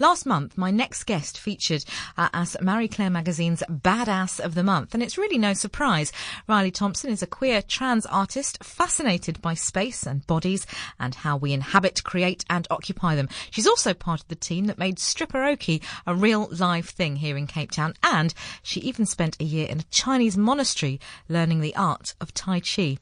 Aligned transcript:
Last 0.00 0.26
month, 0.26 0.56
my 0.56 0.70
next 0.70 1.04
guest 1.04 1.36
featured 1.36 1.84
uh, 2.16 2.28
as 2.32 2.56
Marie 2.60 2.86
Claire 2.86 3.10
magazine's 3.10 3.64
Badass 3.68 4.38
of 4.38 4.54
the 4.54 4.62
Month, 4.62 4.94
and 4.94 5.02
it's 5.02 5.18
really 5.18 5.38
no 5.38 5.54
surprise. 5.54 6.12
Riley 6.46 6.70
Thompson 6.70 7.10
is 7.10 7.20
a 7.20 7.26
queer 7.26 7.62
trans 7.62 8.06
artist 8.06 8.62
fascinated 8.62 9.42
by 9.42 9.54
space 9.54 10.06
and 10.06 10.24
bodies 10.28 10.68
and 11.00 11.16
how 11.16 11.36
we 11.36 11.52
inhabit, 11.52 12.04
create, 12.04 12.44
and 12.48 12.68
occupy 12.70 13.16
them. 13.16 13.28
She's 13.50 13.66
also 13.66 13.92
part 13.92 14.20
of 14.20 14.28
the 14.28 14.36
team 14.36 14.66
that 14.66 14.78
made 14.78 14.98
Stripperoke 14.98 15.82
a 16.06 16.14
real 16.14 16.48
live 16.52 16.88
thing 16.88 17.16
here 17.16 17.36
in 17.36 17.48
Cape 17.48 17.72
Town, 17.72 17.94
and 18.00 18.32
she 18.62 18.78
even 18.80 19.04
spent 19.04 19.36
a 19.40 19.44
year 19.44 19.66
in 19.66 19.80
a 19.80 19.90
Chinese 19.90 20.36
monastery 20.36 21.00
learning 21.28 21.58
the 21.60 21.74
art 21.74 22.14
of 22.20 22.32
Tai 22.32 22.60
Chi. 22.60 22.98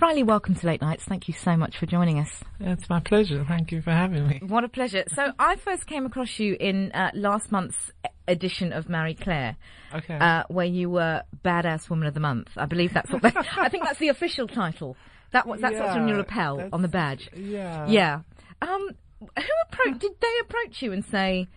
Riley, 0.00 0.22
welcome 0.22 0.54
to 0.54 0.66
Late 0.66 0.80
Nights. 0.80 1.04
Thank 1.04 1.28
you 1.28 1.34
so 1.34 1.56
much 1.56 1.78
for 1.78 1.86
joining 1.86 2.18
us. 2.18 2.30
It's 2.60 2.88
my 2.88 3.00
pleasure. 3.00 3.44
Thank 3.46 3.72
you 3.72 3.82
for 3.82 3.90
having 3.90 4.26
me. 4.26 4.40
What 4.46 4.64
a 4.64 4.68
pleasure. 4.68 5.04
So 5.14 5.32
I 5.38 5.56
first 5.56 5.86
came 5.86 6.06
across 6.06 6.38
you 6.38 6.56
in 6.58 6.92
uh, 6.92 7.10
last 7.14 7.50
month's 7.52 7.90
edition 8.26 8.72
of 8.72 8.88
Marie 8.88 9.14
Claire. 9.14 9.56
Okay. 9.94 10.16
Uh, 10.16 10.44
where 10.48 10.66
you 10.66 10.90
were 10.90 11.22
Badass 11.44 11.88
Woman 11.88 12.06
of 12.08 12.14
the 12.14 12.20
Month. 12.20 12.50
I 12.56 12.66
believe 12.66 12.92
that's 12.92 13.10
what 13.10 13.22
they, 13.22 13.32
I 13.56 13.68
think 13.68 13.84
that's 13.84 13.98
the 13.98 14.08
official 14.08 14.46
title. 14.46 14.96
That 15.32 15.46
was, 15.46 15.60
that's 15.60 15.76
what's 15.76 15.96
on 15.96 16.08
your 16.08 16.18
lapel, 16.18 16.68
on 16.72 16.82
the 16.82 16.88
badge. 16.88 17.30
Yeah. 17.36 17.86
Yeah. 17.86 18.20
Um, 18.62 18.90
who 19.20 19.26
approached, 19.70 20.00
did 20.00 20.12
they 20.20 20.38
approach 20.42 20.82
you 20.82 20.92
and 20.92 21.04
say, 21.04 21.48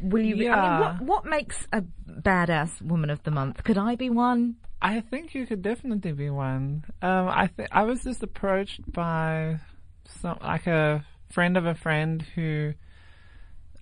will 0.00 0.24
you 0.24 0.36
be, 0.36 0.48
I 0.48 0.54
mean, 0.54 0.64
Yeah. 0.64 0.80
what, 0.98 1.00
what 1.02 1.24
makes 1.26 1.66
a 1.72 1.82
badass 2.08 2.82
woman 2.82 3.10
of 3.10 3.22
the 3.22 3.30
month? 3.30 3.62
Could 3.64 3.78
I 3.78 3.96
be 3.96 4.10
one? 4.10 4.56
I 4.82 5.00
think 5.00 5.34
you 5.34 5.46
could 5.46 5.62
definitely 5.62 6.12
be 6.12 6.30
one. 6.30 6.84
Um, 7.02 7.28
I 7.28 7.46
think 7.46 7.68
I 7.72 7.84
was 7.84 8.02
just 8.04 8.22
approached 8.22 8.80
by 8.92 9.58
some 10.04 10.38
like 10.42 10.66
a 10.66 11.04
friend 11.30 11.56
of 11.56 11.64
a 11.66 11.74
friend 11.74 12.22
who 12.34 12.74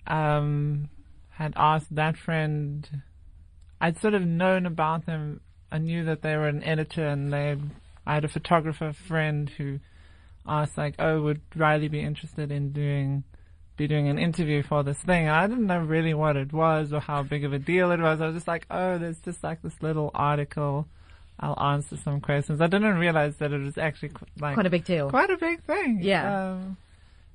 um 0.07 0.89
had 1.29 1.53
asked 1.55 1.93
that 1.95 2.15
friend. 2.17 3.01
I'd 3.81 3.99
sort 3.99 4.13
of 4.13 4.21
known 4.25 4.65
about 4.65 5.05
them. 5.05 5.41
I 5.71 5.79
knew 5.79 6.05
that 6.05 6.21
they 6.21 6.37
were 6.37 6.47
an 6.47 6.63
editor, 6.63 7.05
and 7.05 7.31
they. 7.33 7.57
I 8.07 8.13
had 8.13 8.23
a 8.23 8.29
photographer 8.29 8.93
friend 8.93 9.49
who 9.49 9.79
asked 10.47 10.77
like, 10.77 10.95
"Oh, 10.99 11.21
would 11.23 11.41
Riley 11.55 11.89
be 11.89 11.99
interested 11.99 12.51
in 12.51 12.71
doing?" 12.71 13.23
Be 13.77 13.87
doing 13.87 14.07
an 14.07 14.17
interview 14.17 14.63
for 14.63 14.83
this 14.83 14.97
thing. 14.99 15.27
I 15.27 15.47
didn't 15.47 15.67
know 15.67 15.79
really 15.79 16.13
what 16.13 16.37
it 16.37 16.53
was 16.53 16.93
or 16.93 17.01
how 17.01 17.23
big 17.23 17.43
of 17.43 17.51
a 17.53 17.59
deal 17.59 17.91
it 17.91 17.99
was. 17.99 18.21
I 18.21 18.27
was 18.27 18.35
just 18.35 18.47
like, 18.47 18.65
oh, 18.71 18.97
there's 18.97 19.19
just 19.19 19.43
like 19.43 19.61
this 19.61 19.81
little 19.81 20.11
article. 20.13 20.87
I'll 21.39 21.59
answer 21.59 21.97
some 21.97 22.21
questions. 22.21 22.61
I 22.61 22.67
didn't 22.67 22.97
realize 22.97 23.35
that 23.37 23.51
it 23.51 23.59
was 23.61 23.77
actually 23.77 24.11
like 24.39 24.53
Quite 24.53 24.65
a 24.65 24.69
big 24.69 24.85
deal. 24.85 25.09
quite 25.09 25.29
a 25.29 25.37
big 25.37 25.61
thing. 25.63 25.99
Yeah. 26.01 26.51
Um, 26.51 26.77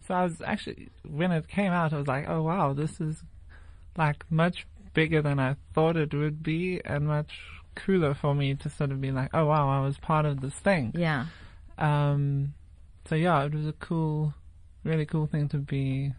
so 0.07 0.15
I 0.15 0.23
was 0.25 0.41
actually 0.41 0.89
when 1.07 1.31
it 1.33 1.47
came 1.49 1.73
out, 1.73 1.93
I 1.93 1.99
was 1.99 2.07
like, 2.09 2.27
oh 2.29 2.43
wow, 2.43 2.73
this 2.73 3.01
is 3.01 3.23
like 3.99 4.25
much 4.31 4.67
bigger 4.95 5.21
than 5.21 5.39
I 5.39 5.57
thought 5.75 5.97
it 5.97 6.15
would 6.15 6.43
be, 6.43 6.81
and 6.85 7.07
much 7.07 7.39
cooler 7.75 8.15
for 8.15 8.35
me 8.35 8.55
to 8.55 8.71
sort 8.71 8.91
of 8.93 9.01
be 9.03 9.13
like, 9.13 9.29
oh 9.35 9.45
wow, 9.45 9.69
I 9.69 9.85
was 9.85 9.99
part 9.99 10.25
of 10.25 10.41
this 10.41 10.55
thing. 10.55 10.93
Yeah. 10.97 11.27
Um, 11.77 12.55
so 13.05 13.15
yeah, 13.15 13.45
it 13.45 13.55
was 13.55 13.67
a 13.67 13.73
cool, 13.75 14.33
really 14.85 15.05
cool 15.05 15.27
thing 15.27 15.49
to 15.51 15.59
be 15.59 16.15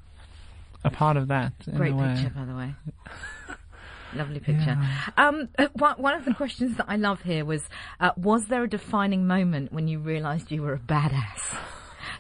a 0.83 0.89
part 0.89 1.17
of 1.17 1.27
that. 1.29 1.53
In 1.67 1.75
Great 1.75 1.97
picture, 1.97 2.31
by 2.35 2.45
the 2.45 2.55
way. 2.55 2.75
Lovely 4.13 4.39
picture. 4.39 4.77
Um, 5.15 5.47
uh, 5.57 5.67
one, 5.73 6.01
one 6.01 6.15
of 6.15 6.25
the 6.25 6.33
questions 6.33 6.75
that 6.77 6.85
I 6.89 6.97
love 6.97 7.21
here 7.21 7.45
was, 7.45 7.63
uh, 7.99 8.11
was 8.17 8.47
there 8.47 8.63
a 8.63 8.69
defining 8.69 9.25
moment 9.25 9.71
when 9.71 9.87
you 9.87 9.99
realised 9.99 10.52
you 10.52 10.63
were 10.63 10.73
a 10.73 10.79
badass? 10.79 11.57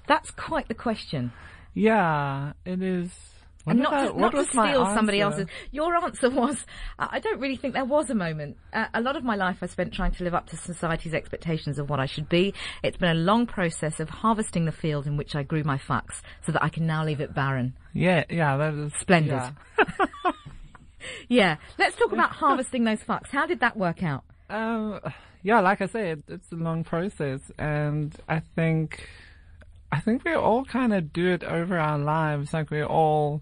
That's 0.07 0.31
quite 0.31 0.69
the 0.69 0.73
question. 0.73 1.33
Yeah, 1.73 2.53
it 2.65 2.81
is. 2.81 3.11
What 3.63 3.75
and 3.75 3.79
did 3.79 3.91
not 3.91 4.07
to, 4.07 4.13
what 4.13 4.33
not 4.33 4.45
to 4.45 4.45
steal 4.45 4.85
somebody 4.93 5.21
else's. 5.21 5.47
Your 5.71 5.95
answer 5.95 6.29
was, 6.29 6.65
I 6.97 7.19
don't 7.19 7.39
really 7.39 7.57
think 7.57 7.73
there 7.73 7.85
was 7.85 8.09
a 8.09 8.15
moment. 8.15 8.57
Uh, 8.73 8.85
a 8.93 9.01
lot 9.01 9.15
of 9.15 9.23
my 9.23 9.35
life 9.35 9.57
I 9.61 9.67
spent 9.67 9.93
trying 9.93 10.11
to 10.13 10.23
live 10.23 10.33
up 10.33 10.47
to 10.47 10.57
society's 10.57 11.13
expectations 11.13 11.77
of 11.77 11.89
what 11.89 11.99
I 11.99 12.05
should 12.05 12.27
be. 12.27 12.53
It's 12.83 12.97
been 12.97 13.11
a 13.11 13.19
long 13.19 13.45
process 13.45 13.99
of 13.99 14.09
harvesting 14.09 14.65
the 14.65 14.71
field 14.71 15.05
in 15.05 15.17
which 15.17 15.35
I 15.35 15.43
grew 15.43 15.63
my 15.63 15.77
fucks 15.77 16.21
so 16.45 16.51
that 16.53 16.63
I 16.63 16.69
can 16.69 16.87
now 16.87 17.05
leave 17.05 17.21
it 17.21 17.35
barren. 17.35 17.75
Yeah, 17.93 18.23
yeah, 18.29 18.57
that 18.57 18.73
is 18.73 18.93
Splendid. 18.99 19.31
yeah. 19.31 19.51
Yeah. 21.29 21.57
Let's 21.77 21.95
talk 21.95 22.11
about 22.11 22.31
harvesting 22.31 22.83
those 22.83 22.99
fucks. 22.99 23.29
How 23.29 23.45
did 23.45 23.61
that 23.61 23.77
work 23.77 24.03
out? 24.03 24.23
Um, 24.49 24.99
yeah, 25.43 25.59
like 25.59 25.81
I 25.81 25.87
said, 25.87 26.23
it's 26.27 26.51
a 26.51 26.55
long 26.55 26.83
process, 26.83 27.39
and 27.57 28.15
I 28.27 28.41
think, 28.55 29.07
I 29.91 29.99
think 29.99 30.23
we 30.23 30.33
all 30.33 30.65
kind 30.65 30.93
of 30.93 31.11
do 31.13 31.27
it 31.29 31.43
over 31.43 31.77
our 31.79 31.97
lives. 31.97 32.53
Like 32.53 32.69
we 32.69 32.83
all, 32.83 33.41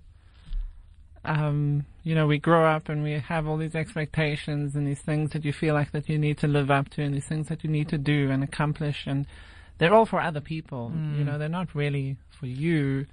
um, 1.26 1.86
you 2.04 2.16
know, 2.16 2.28
we 2.28 2.40
grow 2.40 2.66
up 2.66 2.90
and 2.90 3.04
we 3.04 3.14
have 3.14 3.48
all 3.48 3.58
these 3.58 3.76
expectations 3.76 4.76
and 4.76 4.88
these 4.88 5.02
things 5.02 5.32
that 5.32 5.46
you 5.46 5.54
feel 5.54 5.74
like 5.74 5.92
that 5.92 6.10
you 6.10 6.18
need 6.18 6.38
to 6.40 6.48
live 6.48 6.72
up 6.72 6.90
to, 6.90 7.02
and 7.02 7.14
these 7.14 7.26
things 7.26 7.48
that 7.48 7.64
you 7.64 7.70
need 7.70 7.90
to 7.90 7.98
do 7.98 8.30
and 8.32 8.44
accomplish, 8.44 9.06
and 9.06 9.26
they're 9.78 9.94
all 9.94 10.06
for 10.06 10.22
other 10.22 10.42
people. 10.42 10.92
You 11.18 11.24
know, 11.24 11.38
they're 11.38 11.50
not 11.50 11.76
really 11.76 12.18
for 12.30 12.48
you. 12.48 13.06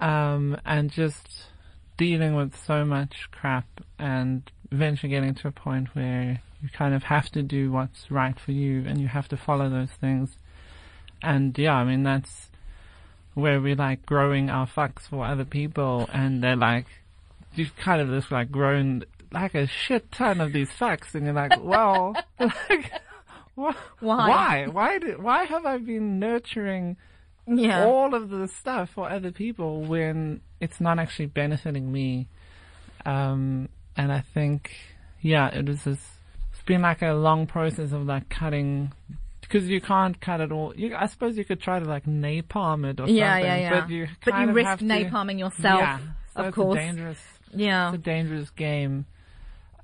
Um, 0.00 0.56
and 0.64 0.90
just 0.90 1.46
dealing 1.96 2.34
with 2.34 2.56
so 2.56 2.84
much 2.84 3.28
crap 3.30 3.66
and 3.98 4.50
eventually 4.72 5.10
getting 5.10 5.34
to 5.36 5.48
a 5.48 5.52
point 5.52 5.94
where 5.94 6.42
you 6.62 6.68
kind 6.70 6.94
of 6.94 7.04
have 7.04 7.30
to 7.30 7.42
do 7.42 7.70
what's 7.70 8.10
right 8.10 8.38
for 8.38 8.52
you 8.52 8.84
and 8.86 9.00
you 9.00 9.06
have 9.08 9.28
to 9.28 9.36
follow 9.36 9.68
those 9.68 9.90
things. 9.92 10.36
And 11.22 11.56
yeah, 11.56 11.74
I 11.74 11.84
mean, 11.84 12.02
that's 12.02 12.48
where 13.34 13.60
we're 13.60 13.76
like 13.76 14.04
growing 14.06 14.50
our 14.50 14.66
fucks 14.66 15.02
for 15.02 15.24
other 15.24 15.44
people 15.44 16.08
and 16.12 16.42
they're 16.42 16.56
like, 16.56 16.86
you've 17.54 17.74
kind 17.76 18.00
of 18.00 18.08
just 18.08 18.30
like 18.32 18.50
grown 18.50 19.04
like 19.32 19.54
a 19.54 19.66
shit 19.66 20.10
ton 20.12 20.40
of 20.40 20.52
these 20.52 20.70
fucks 20.70 21.14
and 21.14 21.24
you're 21.24 21.34
like, 21.34 21.62
well, 21.62 22.14
like, 22.40 22.92
wh- 23.56 23.74
Why? 24.00 24.28
Why? 24.28 24.66
Why, 24.70 24.98
did, 24.98 25.22
why 25.22 25.44
have 25.44 25.66
I 25.66 25.78
been 25.78 26.18
nurturing 26.20 26.96
Yeah. 27.46 27.84
all 27.84 28.14
of 28.14 28.30
the 28.30 28.46
stuff 28.48 28.90
for 28.90 29.10
other 29.10 29.32
people 29.32 29.82
when 29.82 30.40
it's 30.60 30.80
not 30.80 30.98
actually 31.00 31.26
benefiting 31.26 31.90
me. 31.92 32.28
Um, 33.04 33.68
and 33.96 34.12
I 34.12 34.20
think, 34.20 34.70
yeah, 35.20 35.48
it 35.48 35.66
was 35.68 35.82
just, 35.84 36.00
it's 36.52 36.62
been 36.64 36.82
like 36.82 37.02
a 37.02 37.12
long 37.12 37.46
process 37.46 37.92
of 37.92 38.06
like 38.06 38.28
cutting, 38.28 38.92
because 39.40 39.68
you 39.68 39.80
can't 39.80 40.20
cut 40.20 40.40
it 40.40 40.52
all. 40.52 40.72
You, 40.76 40.94
I 40.96 41.06
suppose 41.06 41.36
you 41.36 41.44
could 41.44 41.60
try 41.60 41.78
to 41.80 41.84
like 41.84 42.04
napalm 42.06 42.88
it 42.88 43.00
or 43.00 43.08
Yeah, 43.08 43.34
something, 43.34 43.46
yeah, 43.46 43.56
yeah. 43.56 43.80
but 43.80 43.90
you 43.90 44.06
But 44.24 44.40
you 44.40 44.52
risk 44.52 44.68
have 44.68 44.78
to- 44.78 44.84
napalming 44.84 45.38
yourself, 45.38 45.80
yeah, 45.80 45.98
so 46.34 46.40
of 46.40 46.46
it's 46.46 46.54
course. 46.54 46.78
Dangerous, 46.78 47.18
Yeah. 47.54 47.88
it's 47.88 47.94
a 47.96 47.98
dangerous 47.98 48.50
game. 48.50 49.06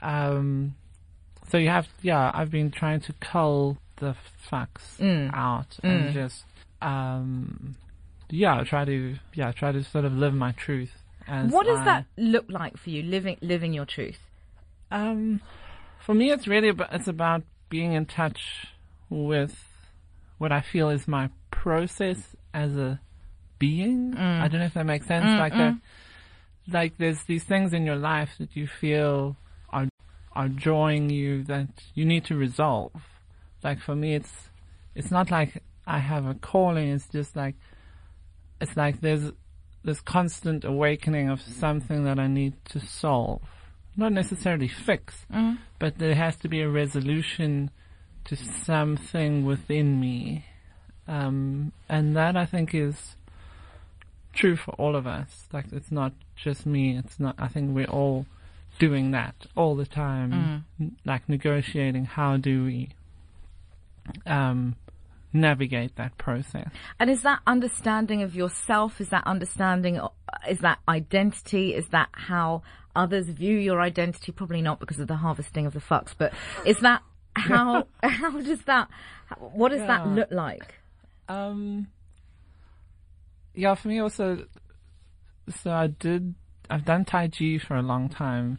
Um, 0.03 0.75
so 1.51 1.59
you 1.59 1.69
have, 1.69 1.89
yeah, 2.03 2.31
I've 2.33 2.51
been 2.51 2.71
trying 2.71 3.01
to 3.01 3.13
cull 3.15 3.79
the 3.97 4.15
fucks 4.51 4.97
Mm. 4.99 5.31
out 5.35 5.79
and 5.83 6.13
just, 6.15 6.45
um, 6.81 7.77
yeah, 8.31 8.63
try 8.65 8.85
to, 8.85 9.17
yeah, 9.35 9.53
try 9.53 9.73
to 9.73 9.83
sort 9.85 10.05
of 10.05 10.15
live 10.17 10.33
my 10.35 10.53
truth. 10.53 10.93
As 11.27 11.51
What 11.53 11.67
does 11.67 11.79
I- 11.81 11.85
that 11.85 12.07
look 12.17 12.47
like 12.49 12.77
for 12.77 12.91
you, 12.91 13.03
living 13.03 13.37
living 13.41 13.73
your 13.75 13.85
truth? 13.85 14.19
Um, 14.91 15.41
for 15.99 16.15
me, 16.15 16.31
it's 16.33 16.47
really 16.49 16.69
about, 16.71 16.93
it's 16.93 17.07
about 17.09 17.43
being 17.69 17.93
in 17.93 18.07
touch 18.07 18.67
with 19.11 19.65
what 20.39 20.51
I 20.51 20.61
feel 20.61 20.89
is 20.89 21.07
my 21.07 21.29
process 21.51 22.35
as 22.55 22.77
a 22.77 23.01
being. 23.59 24.17
I 24.17 24.49
don't 24.49 24.61
know 24.61 24.67
if 24.67 24.75
that 24.75 24.87
makes 24.87 25.07
sense. 25.07 25.27
Like 25.39 25.53
that, 25.53 25.75
like 26.73 26.99
there's 26.99 27.23
these 27.25 27.45
things 27.45 27.73
in 27.73 27.85
your 27.85 27.97
life 27.97 28.31
that 28.39 28.57
you 28.57 28.67
feel 28.67 29.37
are 29.71 29.89
are 30.33 30.49
drawing 30.49 31.11
you 31.11 31.45
that 31.45 31.69
you 31.95 32.05
need 32.05 32.25
to 32.27 32.37
resolve. 32.37 32.93
Like 33.63 33.81
for 33.81 33.95
me, 33.95 34.15
it's 34.15 34.51
it's 34.95 35.11
not 35.11 35.31
like 35.31 35.63
I 35.87 35.99
have 35.99 36.27
a 36.27 36.35
calling. 36.35 36.89
It's 36.91 37.09
just 37.09 37.37
like 37.37 37.57
it's 38.61 38.77
like 38.77 39.01
there's 39.01 39.33
this 39.83 40.01
constant 40.01 40.65
awakening 40.65 41.29
of 41.31 41.41
something 41.41 42.05
that 42.05 42.19
I 42.19 42.27
need 42.27 42.55
to 42.67 42.81
solve. 42.81 43.43
Not 43.97 44.13
necessarily 44.13 44.69
fix, 44.69 45.27
but 45.79 45.99
there 45.99 46.15
has 46.15 46.37
to 46.37 46.49
be 46.49 46.61
a 46.61 46.69
resolution 46.69 47.71
to 48.25 48.37
something 48.37 49.45
within 49.45 49.99
me. 50.01 50.45
Um, 51.09 51.73
and 51.89 52.17
that 52.17 52.37
I 52.37 52.47
think 52.47 52.75
is 52.75 53.17
true 54.33 54.57
for 54.57 54.73
all 54.73 54.97
of 54.97 55.07
us. 55.07 55.47
Like 55.53 55.67
it's 55.73 55.91
not 55.93 56.13
just 56.37 56.67
me. 56.67 56.97
It's 56.97 57.19
not, 57.21 57.35
I 57.39 57.49
think 57.49 57.75
we're 57.75 57.87
all 57.87 58.27
doing 58.79 59.11
that 59.13 59.35
all 59.57 59.75
the 59.77 59.87
time. 59.87 60.65
N- 60.81 60.97
Like 61.05 61.29
negotiating 61.29 62.05
how 62.07 62.37
do 62.37 62.65
we, 62.65 62.91
um, 64.27 64.77
navigate 65.33 65.95
that 65.97 66.17
process. 66.19 66.69
And 66.99 67.09
is 67.11 67.23
that 67.23 67.41
understanding 67.47 68.23
of 68.23 68.35
yourself? 68.35 69.01
Is 69.01 69.11
that 69.11 69.25
understanding? 69.27 70.01
Is 70.49 70.59
that 70.61 70.79
identity? 70.89 71.75
Is 71.75 71.89
that 71.89 72.09
how 72.13 72.63
others 72.97 73.27
view 73.29 73.57
your 73.57 73.81
identity? 73.81 74.33
Probably 74.33 74.63
not 74.63 74.81
because 74.81 74.99
of 74.99 75.07
the 75.07 75.17
harvesting 75.17 75.67
of 75.67 75.73
the 75.73 75.81
fucks, 75.81 76.15
but 76.17 76.33
is 76.67 76.79
that 76.81 77.03
how? 77.37 77.87
how 78.03 78.41
does 78.41 78.63
that? 78.63 78.89
What 79.39 79.69
does 79.71 79.81
that 79.87 80.09
look 80.09 80.33
like? 80.33 80.75
Um, 81.29 81.87
yeah, 83.55 83.75
for 83.75 83.89
me 83.89 83.99
also, 83.99 84.45
so 85.63 85.71
I 85.71 85.89
did 85.89 86.35
I've 86.71 86.85
done 86.85 87.05
Tai 87.05 87.29
Chi 87.29 87.59
for 87.59 87.77
a 87.77 87.83
long 87.83 88.09
time, 88.09 88.59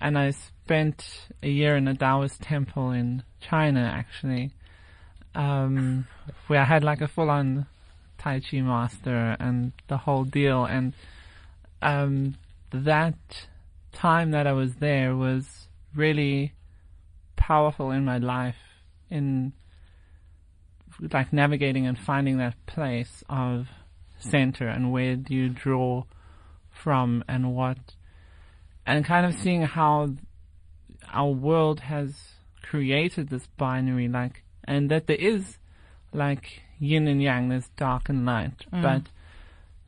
and 0.00 0.18
I 0.18 0.30
spent 0.30 1.28
a 1.42 1.48
year 1.48 1.76
in 1.76 1.86
a 1.86 1.94
Taoist 1.94 2.42
temple 2.42 2.90
in 2.90 3.22
China 3.40 3.80
actually, 3.80 4.50
um, 5.36 6.06
where 6.48 6.60
I 6.60 6.64
had 6.64 6.82
like 6.82 7.00
a 7.00 7.08
full-on 7.08 7.66
Tai 8.18 8.40
Chi 8.40 8.60
master 8.60 9.36
and 9.38 9.72
the 9.86 9.98
whole 9.98 10.24
deal, 10.24 10.64
and 10.64 10.94
um, 11.80 12.34
that 12.72 13.46
time 13.92 14.32
that 14.32 14.48
I 14.48 14.52
was 14.52 14.74
there 14.76 15.14
was 15.14 15.68
really 15.94 16.54
powerful 17.36 17.92
in 17.92 18.04
my 18.04 18.18
life 18.18 18.56
in 19.10 19.52
like 21.12 21.32
navigating 21.32 21.86
and 21.86 21.96
finding 21.98 22.38
that 22.38 22.54
place 22.66 23.22
of 23.28 23.68
center 24.30 24.66
and 24.68 24.92
where 24.92 25.16
do 25.16 25.34
you 25.34 25.48
draw 25.48 26.02
from 26.70 27.22
and 27.28 27.54
what 27.54 27.78
and 28.86 29.04
kind 29.04 29.24
of 29.26 29.34
seeing 29.34 29.62
how 29.62 30.08
our 31.12 31.30
world 31.30 31.80
has 31.80 32.10
created 32.62 33.28
this 33.28 33.46
binary 33.56 34.08
like 34.08 34.42
and 34.66 34.90
that 34.90 35.06
there 35.06 35.16
is 35.32 35.58
like 36.12 36.62
yin 36.78 37.06
and 37.06 37.22
yang 37.22 37.48
there's 37.48 37.68
dark 37.76 38.08
and 38.08 38.24
light 38.26 38.64
Mm. 38.72 38.82
but 38.82 39.02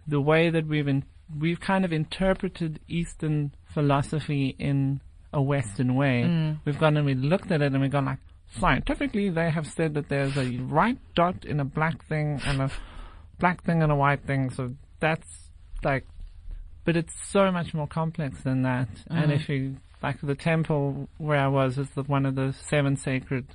the 0.08 0.20
way 0.20 0.50
that 0.50 0.66
we've 0.66 0.86
in, 0.86 1.02
we've 1.38 1.58
kind 1.60 1.84
of 1.84 1.92
interpreted 1.92 2.78
eastern 2.88 3.52
philosophy 3.74 4.54
in 4.58 5.00
a 5.32 5.42
western 5.42 5.94
way 5.96 6.22
Mm. 6.24 6.58
we've 6.64 6.78
gone 6.78 6.96
and 6.96 7.06
we 7.06 7.14
looked 7.14 7.50
at 7.50 7.60
it 7.62 7.72
and 7.72 7.80
we've 7.82 7.90
gone 7.90 8.06
like 8.06 8.18
scientifically 8.60 9.28
they 9.30 9.50
have 9.50 9.66
said 9.66 9.94
that 9.94 10.08
there's 10.08 10.36
a 10.36 10.48
right 10.58 10.98
dot 11.14 11.44
in 11.44 11.58
a 11.60 11.64
black 11.64 12.04
thing 12.06 12.40
and 12.46 12.62
a 12.62 12.70
black 13.38 13.62
thing 13.64 13.82
and 13.82 13.92
a 13.92 13.96
white 13.96 14.24
thing 14.26 14.50
so 14.50 14.72
that's 15.00 15.50
like 15.84 16.06
but 16.86 16.96
it's 16.96 17.12
so 17.28 17.50
much 17.50 17.74
more 17.74 17.88
complex 17.88 18.40
than 18.42 18.62
that. 18.62 18.88
And 19.10 19.32
mm. 19.32 19.34
if 19.34 19.48
you 19.48 19.76
like 20.02 20.20
the 20.22 20.36
temple 20.36 21.08
where 21.18 21.40
i 21.40 21.48
was 21.48 21.78
is 21.78 21.90
the, 21.90 22.02
one 22.02 22.24
of 22.24 22.36
the 22.36 22.54
seven 22.68 22.96
sacred 22.96 23.46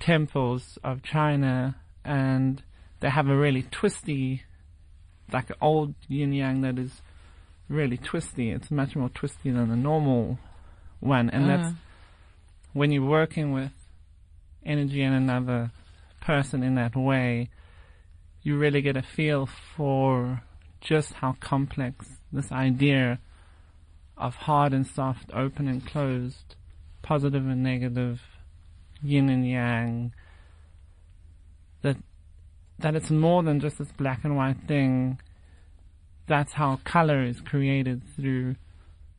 temples 0.00 0.78
of 0.82 1.02
china 1.02 1.76
and 2.04 2.62
they 3.00 3.08
have 3.08 3.28
a 3.28 3.36
really 3.36 3.62
twisty 3.70 4.42
like 5.32 5.50
old 5.60 5.94
yin 6.08 6.32
yang 6.32 6.62
that 6.62 6.78
is 6.78 7.00
really 7.68 7.96
twisty. 7.96 8.50
It's 8.50 8.70
much 8.70 8.96
more 8.96 9.08
twisty 9.08 9.50
than 9.50 9.68
the 9.68 9.76
normal 9.76 10.38
one 11.00 11.30
and 11.30 11.48
that's 11.48 11.68
mm. 11.68 11.76
when 12.72 12.90
you're 12.90 13.04
working 13.04 13.52
with 13.52 13.72
energy 14.64 15.02
in 15.02 15.12
another 15.12 15.70
person 16.20 16.62
in 16.62 16.74
that 16.76 16.96
way, 16.96 17.50
you 18.42 18.56
really 18.56 18.82
get 18.82 18.96
a 18.96 19.02
feel 19.02 19.46
for 19.46 20.42
just 20.80 21.14
how 21.14 21.36
complex 21.40 22.06
this 22.32 22.50
idea 22.50 23.18
of 24.16 24.34
hard 24.34 24.72
and 24.72 24.86
soft, 24.86 25.30
open 25.32 25.68
and 25.68 25.86
closed, 25.86 26.56
positive 27.02 27.46
and 27.46 27.62
negative, 27.62 28.20
yin 29.02 29.28
and 29.28 29.48
yang, 29.48 30.12
that 31.82 31.96
that 32.78 32.94
it's 32.94 33.10
more 33.10 33.42
than 33.42 33.60
just 33.60 33.78
this 33.78 33.92
black 33.92 34.24
and 34.24 34.36
white 34.36 34.60
thing. 34.66 35.20
That's 36.26 36.52
how 36.52 36.80
color 36.84 37.22
is 37.24 37.40
created 37.40 38.02
through 38.16 38.56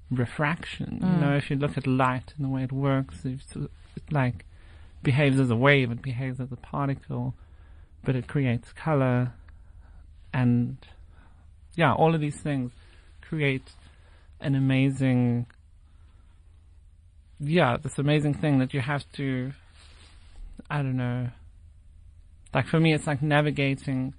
refraction. 0.09 0.99
You 1.01 1.07
mm. 1.07 1.21
know, 1.21 1.35
if 1.35 1.49
you 1.49 1.55
look 1.55 1.77
at 1.77 1.87
light 1.87 2.33
and 2.37 2.45
the 2.45 2.49
way 2.49 2.63
it 2.63 2.71
works, 2.71 3.19
it's, 3.23 3.55
it 3.55 3.69
like 4.11 4.45
behaves 5.01 5.39
as 5.39 5.49
a 5.49 5.55
wave, 5.55 5.91
it 5.91 6.01
behaves 6.01 6.39
as 6.39 6.51
a 6.51 6.55
particle, 6.55 7.35
but 8.03 8.15
it 8.15 8.27
creates 8.27 8.71
color, 8.73 9.31
and 10.33 10.77
yeah, 11.75 11.93
all 11.93 12.13
of 12.15 12.21
these 12.21 12.39
things 12.39 12.71
create 13.21 13.71
an 14.39 14.55
amazing, 14.55 15.45
yeah, 17.39 17.77
this 17.77 17.97
amazing 17.99 18.33
thing 18.35 18.59
that 18.59 18.73
you 18.73 18.81
have 18.81 19.03
to, 19.13 19.51
I 20.69 20.77
don't 20.77 20.97
know, 20.97 21.29
like 22.53 22.67
for 22.67 22.79
me, 22.79 22.93
it's 22.93 23.07
like 23.07 23.21
navigating 23.21 24.13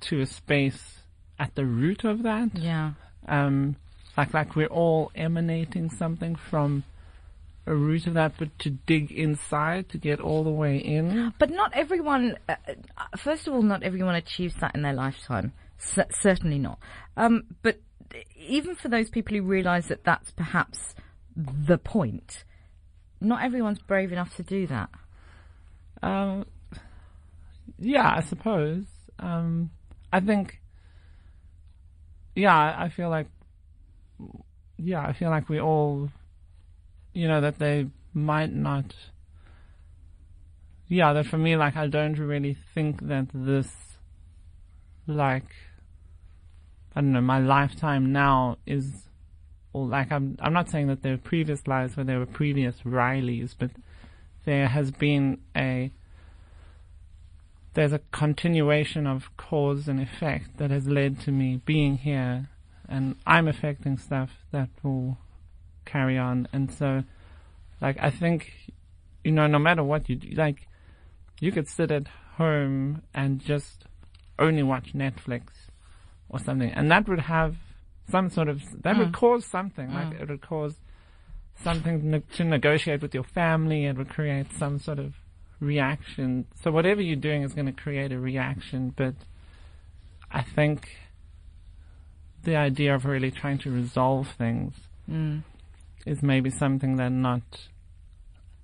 to 0.00 0.20
a 0.20 0.26
space 0.26 1.00
at 1.38 1.54
the 1.54 1.64
root 1.64 2.04
of 2.04 2.22
that 2.22 2.50
Yeah. 2.54 2.92
um, 3.28 3.76
like 4.16 4.32
like 4.34 4.56
we're 4.56 4.66
all 4.68 5.10
emanating 5.14 5.90
something 5.90 6.34
from 6.34 6.84
a 7.66 7.74
root 7.74 8.06
of 8.06 8.14
that, 8.14 8.34
but 8.38 8.56
to 8.60 8.70
dig 8.70 9.10
inside 9.10 9.88
to 9.90 9.98
get 9.98 10.20
all 10.20 10.44
the 10.44 10.50
way 10.50 10.76
in. 10.78 11.32
But 11.38 11.50
not 11.50 11.72
everyone, 11.74 12.38
uh, 12.48 12.56
first 13.16 13.46
of 13.46 13.54
all, 13.54 13.62
not 13.62 13.82
everyone 13.82 14.14
achieves 14.14 14.54
that 14.60 14.74
in 14.74 14.82
their 14.82 14.92
lifetime. 14.92 15.52
C- 15.78 16.02
certainly 16.10 16.58
not. 16.58 16.78
Um, 17.16 17.44
but 17.62 17.80
even 18.36 18.74
for 18.76 18.88
those 18.88 19.10
people 19.10 19.36
who 19.36 19.42
realise 19.42 19.88
that 19.88 20.04
that's 20.04 20.30
perhaps 20.30 20.94
the 21.36 21.78
point, 21.78 22.44
not 23.20 23.42
everyone's 23.42 23.80
brave 23.80 24.12
enough 24.12 24.36
to 24.36 24.42
do 24.42 24.66
that. 24.68 24.90
Um, 26.02 26.46
yeah, 27.78 28.14
I 28.16 28.20
suppose. 28.20 28.84
Um, 29.18 29.70
I 30.12 30.20
think. 30.20 30.60
Yeah, 32.34 32.56
I 32.56 32.88
feel 32.90 33.10
like. 33.10 33.26
Yeah, 34.78 35.00
I 35.00 35.14
feel 35.14 35.30
like 35.30 35.48
we 35.48 35.58
all, 35.58 36.10
you 37.16 37.26
know, 37.26 37.40
that 37.40 37.58
they 37.58 37.86
might 38.12 38.52
not. 38.52 38.94
Yeah, 40.86 41.14
that 41.14 41.26
for 41.26 41.38
me, 41.38 41.56
like, 41.56 41.74
I 41.74 41.86
don't 41.86 42.18
really 42.18 42.56
think 42.74 43.08
that 43.08 43.28
this, 43.32 43.72
like, 45.06 45.54
I 46.94 47.00
don't 47.00 47.12
know, 47.12 47.22
my 47.22 47.38
lifetime 47.38 48.12
now 48.12 48.58
is, 48.66 49.08
like, 49.72 50.12
I'm, 50.12 50.36
I'm 50.40 50.52
not 50.52 50.68
saying 50.68 50.88
that 50.88 51.02
there 51.02 51.12
were 51.12 51.18
previous 51.18 51.66
lives 51.66 51.96
where 51.96 52.04
there 52.04 52.18
were 52.18 52.26
previous 52.26 52.76
Rileys, 52.84 53.54
but 53.58 53.70
there 54.44 54.68
has 54.68 54.90
been 54.90 55.38
a, 55.56 55.90
there's 57.72 57.94
a 57.94 58.00
continuation 58.12 59.06
of 59.06 59.34
cause 59.38 59.88
and 59.88 60.00
effect 60.00 60.58
that 60.58 60.70
has 60.70 60.86
led 60.86 61.18
to 61.20 61.32
me 61.32 61.62
being 61.64 61.96
here 61.96 62.50
and 62.88 63.16
I'm 63.26 63.48
affecting 63.48 63.98
stuff 63.98 64.30
that 64.52 64.68
will 64.82 65.18
carry 65.86 66.18
on. 66.18 66.46
And 66.52 66.70
so, 66.72 67.04
like, 67.80 67.96
I 68.00 68.10
think, 68.10 68.52
you 69.24 69.32
know, 69.32 69.46
no 69.46 69.58
matter 69.58 69.82
what 69.82 70.08
you 70.08 70.16
do, 70.16 70.28
like, 70.30 70.68
you 71.40 71.52
could 71.52 71.68
sit 71.68 71.90
at 71.90 72.06
home 72.36 73.02
and 73.14 73.40
just 73.40 73.86
only 74.38 74.62
watch 74.62 74.92
Netflix 74.92 75.44
or 76.28 76.38
something, 76.38 76.70
and 76.70 76.90
that 76.90 77.08
would 77.08 77.20
have 77.20 77.56
some 78.10 78.28
sort 78.28 78.48
of, 78.48 78.62
that 78.82 78.98
would 78.98 79.12
cause 79.14 79.44
something, 79.46 79.92
like, 79.94 80.20
it 80.20 80.28
would 80.28 80.42
cause 80.42 80.74
something 81.62 82.10
ne- 82.10 82.22
to 82.34 82.44
negotiate 82.44 83.00
with 83.00 83.14
your 83.14 83.24
family, 83.24 83.86
it 83.86 83.96
would 83.96 84.10
create 84.10 84.52
some 84.52 84.78
sort 84.78 84.98
of 84.98 85.14
reaction. 85.60 86.46
So 86.62 86.70
whatever 86.70 87.00
you're 87.00 87.16
doing 87.16 87.42
is 87.42 87.54
going 87.54 87.66
to 87.66 87.72
create 87.72 88.12
a 88.12 88.18
reaction, 88.18 88.92
but 88.94 89.14
I 90.30 90.42
think 90.42 90.90
the 92.42 92.56
idea 92.56 92.94
of 92.94 93.04
really 93.06 93.30
trying 93.30 93.58
to 93.58 93.70
resolve 93.70 94.28
things 94.36 94.74
Mm. 95.10 95.42
Is 96.06 96.22
maybe 96.22 96.50
something 96.50 96.96
that 96.96 97.10
not 97.10 97.42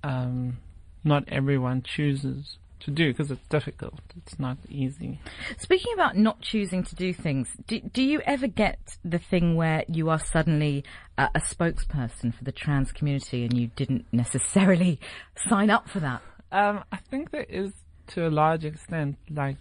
um, 0.02 0.58
not 1.04 1.24
everyone 1.28 1.82
chooses 1.82 2.56
to 2.80 2.90
do 2.90 3.12
because 3.12 3.30
it's 3.30 3.46
difficult. 3.48 4.00
It's 4.16 4.38
not 4.38 4.58
easy. 4.68 5.20
Speaking 5.58 5.92
about 5.94 6.16
not 6.16 6.40
choosing 6.40 6.82
to 6.84 6.94
do 6.94 7.12
things, 7.12 7.48
do, 7.66 7.80
do 7.80 8.02
you 8.02 8.20
ever 8.22 8.46
get 8.46 8.96
the 9.04 9.18
thing 9.18 9.54
where 9.56 9.84
you 9.88 10.10
are 10.10 10.18
suddenly 10.18 10.84
a, 11.16 11.28
a 11.34 11.40
spokesperson 11.40 12.34
for 12.34 12.44
the 12.44 12.52
trans 12.52 12.90
community 12.92 13.44
and 13.44 13.56
you 13.56 13.68
didn't 13.76 14.06
necessarily 14.12 14.98
sign 15.48 15.70
up 15.70 15.88
for 15.88 16.00
that? 16.00 16.22
Um, 16.50 16.84
I 16.90 16.96
think 16.96 17.30
there 17.30 17.46
is 17.48 17.72
to 18.08 18.26
a 18.26 18.30
large 18.30 18.64
extent 18.64 19.16
like 19.30 19.56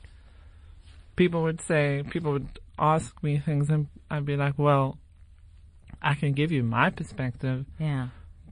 people 1.15 1.43
would 1.43 1.61
say 1.61 2.03
people 2.09 2.31
would 2.31 2.59
ask 2.79 3.21
me 3.21 3.37
things 3.37 3.69
and 3.69 3.87
I'd 4.09 4.25
be 4.25 4.35
like, 4.35 4.55
well, 4.57 4.97
I 6.01 6.15
can 6.15 6.33
give 6.33 6.51
you 6.51 6.63
my 6.63 6.89
perspective, 6.89 7.65
Yeah. 7.79 8.07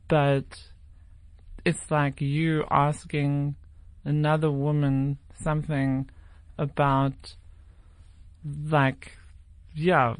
but 0.07 0.63
it's 1.65 1.89
like 1.91 2.21
you 2.21 2.63
asking 2.71 3.55
another 4.05 4.49
woman 4.51 5.17
something 5.41 6.09
about 6.57 7.35
like 8.69 9.11
yeah 9.75 10.15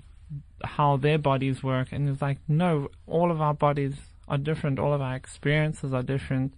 how 0.63 0.98
their 0.98 1.17
bodies 1.17 1.63
work. 1.63 1.91
And 1.91 2.09
it's 2.09 2.21
like 2.21 2.38
no 2.48 2.89
all 3.07 3.31
of 3.31 3.41
our 3.41 3.53
bodies 3.53 3.95
are 4.27 4.38
different. 4.38 4.79
All 4.79 4.93
of 4.93 5.01
our 5.01 5.15
experiences 5.15 5.93
are 5.93 6.03
different. 6.03 6.53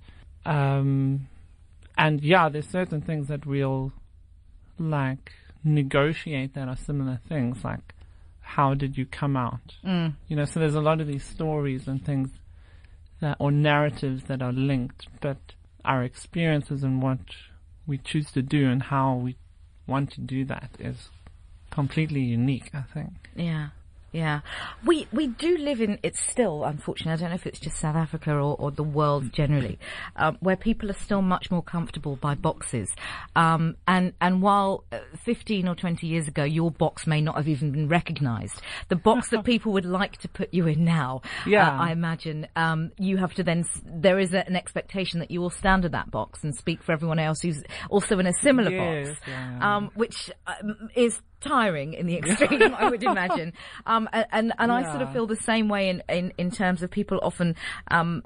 Um 0.46 1.28
and 1.98 2.22
yeah 2.22 2.50
there's 2.50 2.68
certain 2.68 3.02
things 3.02 3.28
that 3.28 3.46
we'll 3.46 3.92
like 4.80 5.32
negotiate 5.64 6.54
that 6.56 6.68
are 6.68 6.76
similar 6.78 7.20
things. 7.30 7.64
Like 7.64 7.94
how 8.56 8.74
did 8.74 8.98
you 9.00 9.06
come 9.06 9.36
out 9.48 9.68
Mm. 9.84 10.14
you 10.30 10.36
know 10.38 10.46
so 10.46 10.60
there's 10.60 10.76
a 10.84 10.88
lot 10.90 11.00
of 11.02 11.08
these 11.08 11.24
stories 11.36 11.88
and 11.88 12.04
things 12.06 12.30
that 13.22 13.36
or 13.40 13.52
narratives 13.52 14.24
that 14.30 14.42
are 14.42 14.52
linked 14.72 15.08
but 15.26 15.38
our 15.86 16.04
experiences 16.04 16.84
and 16.84 17.02
what 17.02 17.20
we 17.88 17.98
choose 17.98 18.30
to 18.38 18.42
do 18.42 18.70
and 18.72 18.82
how 18.94 19.08
we 19.26 19.36
want 19.88 20.12
to 20.12 20.22
do 20.22 20.40
that 20.54 20.70
is 20.80 21.10
completely 21.72 22.22
unique 22.22 22.70
i 22.74 22.84
think 22.94 23.14
Yeah. 23.36 23.68
Yeah, 24.14 24.42
we 24.86 25.08
we 25.14 25.28
do 25.28 25.58
live 25.58 25.80
in. 25.80 25.98
It's 26.04 26.20
still, 26.30 26.66
unfortunately, 26.66 27.14
I 27.14 27.16
don't 27.16 27.30
know 27.30 27.36
if 27.36 27.48
it's 27.48 27.60
just 27.60 27.78
South 27.78 27.96
Africa 27.96 28.32
or, 28.34 28.58
or 28.60 28.70
the 28.70 28.84
world 28.84 29.32
generally, 29.32 29.80
um, 30.18 30.38
where 30.42 30.58
people 30.58 30.90
are 30.90 31.00
still 31.00 31.22
much 31.22 31.50
more 31.50 31.64
comfortable 31.64 32.18
by 32.18 32.36
boxes. 32.36 32.90
Um, 33.38 33.78
and 33.88 34.12
and 34.20 34.42
while 34.42 34.84
uh, 34.92 35.00
15 35.24 35.66
or 35.68 35.76
20 35.76 36.06
years 36.08 36.28
ago, 36.28 36.44
your 36.44 36.72
box 36.72 37.08
may 37.08 37.22
not 37.22 37.36
have 37.38 37.48
even 37.48 37.72
been 37.72 37.88
recognised, 37.88 38.62
the 38.90 38.98
box 38.98 39.30
that 39.30 39.46
people 39.46 39.72
would 39.72 39.86
like 39.86 40.18
to 40.18 40.28
put 40.28 40.54
you 40.54 40.68
in 40.68 40.84
now, 40.84 41.22
Yeah. 41.46 41.70
uh, 41.70 41.78
I 41.84 41.92
imagine 41.92 42.48
um, 42.58 42.92
you 42.98 43.16
have 43.18 43.34
to 43.36 43.44
then. 43.44 43.64
There 43.86 44.20
is 44.20 44.34
a, 44.34 44.46
an 44.46 44.58
expectation 44.58 45.20
that 45.20 45.32
you 45.32 45.40
will 45.40 45.50
stand 45.50 45.86
at 45.86 45.92
that 45.94 46.12
box 46.12 46.44
and 46.44 46.54
speak 46.54 46.84
for 46.84 46.92
everyone 46.92 47.20
else 47.20 47.40
who's 47.42 47.64
also 47.90 48.20
in 48.20 48.28
a 48.28 48.34
similar 48.34 48.72
Yes, 48.72 49.08
box, 49.08 49.20
yeah. 49.28 49.76
um, 49.78 49.92
which 49.96 50.32
um, 50.48 50.90
is 50.96 51.22
tiring 51.42 51.94
in 51.94 52.06
the 52.08 52.16
extreme, 52.20 52.74
I 52.74 52.90
would 52.90 53.04
imagine. 53.04 53.54
Um, 53.86 54.08
and 54.14 54.54
and 54.58 54.72
I 54.72 54.84
sort 54.84 55.02
of 55.02 55.12
feel 55.14 55.28
the 55.28 55.36
same 55.36 55.68
way 55.70 55.90
in, 55.90 56.04
in, 56.10 56.34
in 56.38 56.52
terms 56.52 56.82
of 56.84 56.90
people 56.92 57.20
often 57.22 57.56
um, 57.90 58.24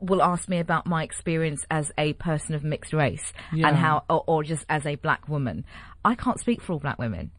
will 0.00 0.22
ask 0.22 0.48
me 0.48 0.58
about 0.58 0.86
my 0.86 1.02
experience 1.02 1.64
as 1.70 1.90
a 1.98 2.12
person 2.14 2.54
of 2.54 2.62
mixed 2.64 2.92
race 2.92 3.32
Yeah. 3.52 3.68
and 3.68 3.76
how, 3.76 4.04
or, 4.10 4.24
or 4.26 4.42
just 4.44 4.64
as 4.68 4.86
a 4.86 4.96
black 4.96 5.28
woman. 5.28 5.64
I 6.04 6.14
can't 6.14 6.38
speak 6.38 6.60
for 6.60 6.74
all 6.74 6.78
black 6.78 6.98
women. 6.98 7.30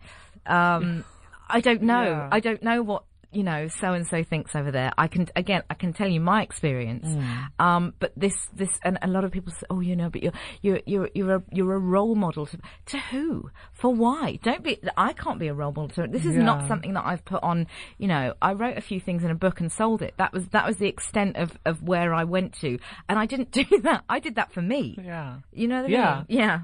Um, 0.46 1.04
I 1.48 1.60
don't 1.62 1.84
know. 1.84 2.04
Yeah. 2.04 2.30
I 2.32 2.40
don't 2.40 2.64
know 2.64 2.82
what 2.82 3.04
you 3.36 3.44
know 3.44 3.68
so 3.68 3.94
and 3.94 4.08
so 4.08 4.24
thinks 4.24 4.56
over 4.56 4.72
there. 4.72 4.92
I 4.98 5.08
can 5.08 5.28
again, 5.36 5.64
I 5.70 5.74
can 5.76 5.94
tell 5.94 6.08
you 6.08 6.20
my 6.20 6.42
experience. 6.42 7.06
Mm. 7.08 7.48
Um, 7.60 7.94
but 8.00 8.14
this, 8.16 8.34
this, 8.54 8.70
and 8.84 8.98
a 9.02 9.08
lot 9.08 9.24
of 9.24 9.32
people 9.32 9.52
say, 9.52 9.66
"Oh, 9.70 9.82
you 9.82 9.96
know, 9.96 10.10
but 10.10 10.24
you're 10.24 10.34
you're 10.62 10.80
you're 10.86 11.10
you're 11.14 11.36
a 11.36 11.44
you're 11.52 11.74
a 11.74 11.80
role 11.80 12.16
model 12.16 12.46
to 12.48 12.58
to 12.88 12.98
who? 13.12 13.50
For 13.74 13.94
why? 13.94 14.40
Don't 14.42 14.64
be. 14.64 14.80
I 14.98 15.14
can't 15.14 15.40
be 15.40 15.48
a 15.48 15.54
role 15.54 15.72
model 15.72 15.90
to. 15.90 16.08
This 16.08 16.26
is 16.26 16.36
not 16.36 16.68
something 16.68 16.94
that 16.94 17.06
I've 17.06 17.26
put 17.26 17.44
on. 17.44 17.68
You 17.98 18.08
know, 18.08 18.34
I 18.42 18.54
wrote 18.54 18.78
a 18.78 18.82
few 18.82 19.00
things 19.00 19.24
in 19.24 19.32
a 19.32 19.36
book 19.36 19.60
and 19.60 19.72
sold 19.72 20.02
it. 20.02 20.14
That 20.18 20.32
was 20.34 20.48
that 20.50 20.66
was 20.66 20.78
the 20.78 20.88
extent 20.88 21.36
of 21.38 21.58
of 21.66 21.84
where 21.84 22.14
I 22.14 22.24
went 22.24 22.54
to, 22.62 22.80
and 23.10 23.20
I 23.20 23.26
didn't 23.26 23.52
do 23.62 23.66
that. 23.84 24.04
I 24.10 24.20
did 24.20 24.36
that 24.36 24.54
for 24.54 24.62
me. 24.62 24.98
Yeah. 25.04 25.38
You 25.52 25.68
know 25.68 25.84
I 25.84 25.88
Yeah. 25.88 26.16
mean? 26.28 26.38
Yeah. 26.40 26.60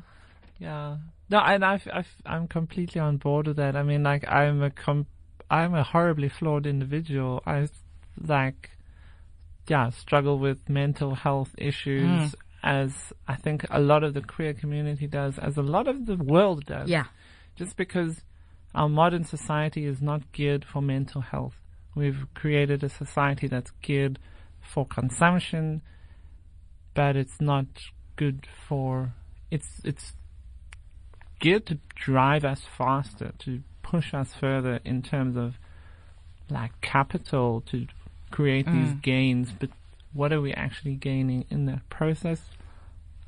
Yeah. 0.60 0.98
No, 1.30 1.40
and 1.40 1.64
I've, 1.64 1.88
I've, 1.94 2.14
I'm 2.26 2.48
completely 2.50 3.00
on 3.00 3.16
board 3.18 3.48
with 3.48 3.56
that. 3.56 3.78
I 3.78 3.84
mean, 3.84 4.04
like, 4.04 4.28
I'm 4.28 4.62
a 4.62 4.70
com- 4.70 5.08
I'm 5.52 5.76
a 5.76 5.84
horribly 5.84 6.30
flawed 6.30 6.66
individual. 6.66 7.44
I, 7.46 7.68
like, 8.18 8.72
yeah, 9.68 9.90
struggle 9.90 10.40
with 10.40 10.70
mental 10.70 11.14
health 11.14 11.54
issues 11.58 12.10
mm. 12.10 12.34
as 12.64 12.94
I 13.28 13.36
think 13.36 13.66
a 13.70 13.82
lot 13.82 14.06
of 14.06 14.14
the 14.14 14.22
queer 14.22 14.54
community 14.54 15.08
does, 15.08 15.38
as 15.38 15.58
a 15.58 15.62
lot 15.62 15.90
of 15.90 16.06
the 16.06 16.16
world 16.16 16.66
does. 16.66 16.90
Yeah. 16.90 17.08
Just 17.58 17.76
because 17.76 18.22
our 18.74 18.88
modern 18.88 19.26
society 19.26 19.86
is 19.86 20.02
not 20.02 20.32
geared 20.32 20.64
for 20.64 20.82
mental 20.82 21.20
health. 21.20 21.56
We've 21.96 22.26
created 22.34 22.82
a 22.86 22.90
society 22.90 23.48
that's 23.48 23.72
geared 23.82 24.20
for 24.62 24.86
consumption, 24.86 25.82
but 26.94 27.18
it's 27.18 27.42
not 27.42 27.66
good 28.16 28.48
for, 28.70 29.14
it's, 29.52 29.82
it's 29.84 30.14
geared 31.42 31.66
to 31.66 31.80
drive 31.94 32.46
us 32.46 32.62
faster, 32.78 33.34
to 33.40 33.62
push 33.92 34.14
us 34.14 34.34
further 34.34 34.80
in 34.86 35.02
terms 35.02 35.36
of 35.36 35.56
like 36.50 36.72
capital 36.80 37.62
to 37.70 37.88
create 38.32 38.66
these 38.66 38.94
gains, 39.02 39.52
but 39.52 39.70
what 40.14 40.32
are 40.32 40.40
we 40.40 40.54
actually 40.54 40.96
gaining 40.96 41.44
in 41.50 41.66
that 41.66 41.88
process? 41.90 42.40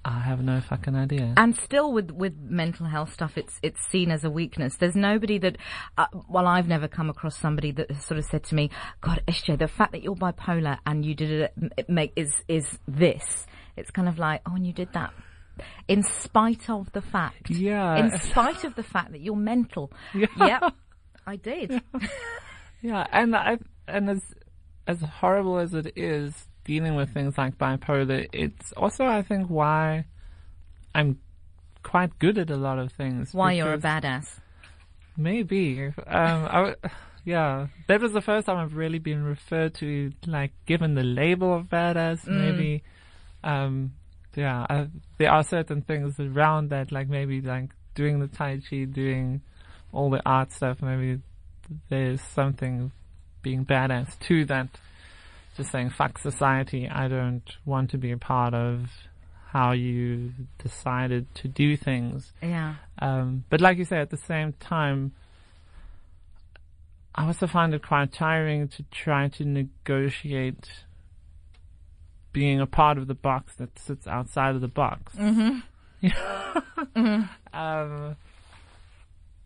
I 0.05 0.19
have 0.19 0.41
no 0.41 0.61
fucking 0.61 0.95
idea. 0.95 1.33
And 1.35 1.55
still 1.55 1.91
with, 1.91 2.11
with 2.11 2.33
mental 2.37 2.85
health 2.85 3.13
stuff, 3.13 3.37
it's, 3.37 3.59
it's 3.61 3.79
seen 3.89 4.09
as 4.09 4.23
a 4.23 4.29
weakness. 4.29 4.75
There's 4.75 4.95
nobody 4.95 5.37
that, 5.39 5.57
uh, 5.97 6.07
well, 6.29 6.47
I've 6.47 6.67
never 6.67 6.87
come 6.87 7.09
across 7.09 7.37
somebody 7.37 7.71
that 7.71 7.91
has 7.91 8.05
sort 8.05 8.17
of 8.17 8.25
said 8.25 8.43
to 8.45 8.55
me, 8.55 8.69
God, 9.01 9.21
SJ, 9.27 9.59
the 9.59 9.67
fact 9.67 9.91
that 9.91 10.03
you're 10.03 10.15
bipolar 10.15 10.77
and 10.85 11.05
you 11.05 11.13
did 11.13 11.31
it, 11.31 11.53
it 11.77 11.89
make, 11.89 12.13
is, 12.15 12.33
is 12.47 12.79
this. 12.87 13.45
It's 13.75 13.91
kind 13.91 14.07
of 14.07 14.17
like, 14.17 14.41
oh, 14.45 14.55
and 14.55 14.65
you 14.65 14.73
did 14.73 14.91
that. 14.93 15.13
In 15.87 16.03
spite 16.03 16.69
of 16.69 16.91
the 16.93 17.01
fact. 17.01 17.49
Yeah. 17.49 17.95
In 17.97 18.19
spite 18.19 18.63
of 18.63 18.75
the 18.75 18.83
fact 18.83 19.11
that 19.11 19.21
you're 19.21 19.35
mental. 19.35 19.91
Yeah. 20.13 20.27
Yep. 20.37 20.73
I 21.25 21.35
did. 21.37 21.81
Yeah, 22.81 23.07
and 23.11 23.35
I 23.35 23.57
and 23.87 24.09
as 24.09 24.21
as 24.87 24.99
horrible 25.01 25.57
as 25.57 25.73
it 25.73 25.93
is 25.95 26.33
dealing 26.65 26.95
with 26.95 27.13
things 27.13 27.37
like 27.37 27.57
bipolar, 27.57 28.27
it's 28.33 28.73
also 28.73 29.05
I 29.05 29.21
think 29.21 29.47
why 29.47 30.05
I'm 30.93 31.19
quite 31.81 32.19
good 32.19 32.37
at 32.37 32.49
a 32.49 32.57
lot 32.57 32.79
of 32.79 32.91
things. 32.91 33.33
Why 33.33 33.53
you're 33.53 33.73
a 33.73 33.77
badass. 33.77 34.39
Maybe. 35.15 35.93
Um, 36.07 36.47
I 36.49 36.55
w- 36.55 36.75
yeah, 37.23 37.67
that 37.87 38.01
was 38.01 38.11
the 38.11 38.21
first 38.21 38.47
time 38.47 38.57
I've 38.57 38.75
really 38.75 38.99
been 38.99 39.23
referred 39.23 39.75
to, 39.75 40.11
like, 40.25 40.51
given 40.65 40.95
the 40.95 41.03
label 41.03 41.53
of 41.53 41.67
badass. 41.67 42.27
Maybe, 42.27 42.83
um, 43.45 43.93
yeah, 44.35 44.65
I, 44.69 44.87
there 45.17 45.31
are 45.31 45.43
certain 45.43 45.81
things 45.81 46.19
around 46.19 46.69
that, 46.69 46.91
like 46.91 47.09
maybe 47.09 47.41
like 47.41 47.69
doing 47.95 48.19
the 48.19 48.27
tai 48.27 48.59
chi, 48.67 48.85
doing 48.85 49.41
all 49.91 50.09
the 50.09 50.21
art 50.25 50.51
stuff. 50.51 50.81
Maybe 50.81 51.21
there's 51.89 52.21
something 52.21 52.91
being 53.41 53.65
badass 53.65 54.17
to 54.19 54.45
that. 54.45 54.69
Just 55.55 55.71
saying, 55.71 55.91
fuck 55.91 56.17
society. 56.17 56.89
I 56.89 57.07
don't 57.07 57.47
want 57.63 57.91
to 57.91 57.97
be 57.99 58.11
a 58.11 58.17
part 58.17 58.55
of 58.55 58.89
how 59.51 59.71
you 59.73 60.31
decided 60.57 61.27
to 61.35 61.47
do 61.47 61.77
things. 61.77 62.33
Yeah. 62.41 62.75
Um, 62.97 63.43
but 63.51 63.61
like 63.61 63.77
you 63.77 63.85
say, 63.85 63.97
at 63.99 64.09
the 64.09 64.17
same 64.17 64.53
time, 64.53 65.11
I 67.13 67.27
also 67.27 67.45
find 67.45 67.71
it 67.75 67.85
quite 67.85 68.11
tiring 68.11 68.67
to 68.69 68.83
try 68.89 69.27
to 69.27 69.45
negotiate 69.45 70.71
being 72.33 72.59
a 72.59 72.65
part 72.65 72.97
of 72.97 73.07
the 73.07 73.13
box 73.13 73.55
that 73.55 73.77
sits 73.79 74.07
outside 74.07 74.55
of 74.55 74.61
the 74.61 74.67
box. 74.67 75.13
Mm-hmm. 76.03 77.21
um, 77.53 78.17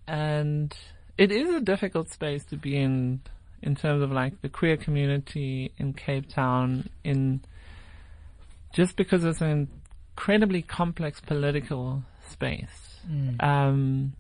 and 0.07 0.75
it 1.19 1.31
is 1.31 1.53
a 1.53 1.61
difficult 1.61 2.09
space 2.09 2.43
to 2.45 2.55
be 2.55 2.75
in, 2.75 3.21
in 3.61 3.75
terms 3.75 4.01
of 4.01 4.11
like 4.11 4.41
the 4.41 4.49
queer 4.49 4.75
community 4.75 5.71
in 5.77 5.93
Cape 5.93 6.27
Town, 6.29 6.89
in 7.03 7.41
just 8.73 8.95
because 8.95 9.23
it's 9.23 9.41
an 9.41 9.67
incredibly 10.15 10.63
complex 10.63 11.21
political 11.21 12.03
space. 12.27 12.99
Um, 13.39 14.13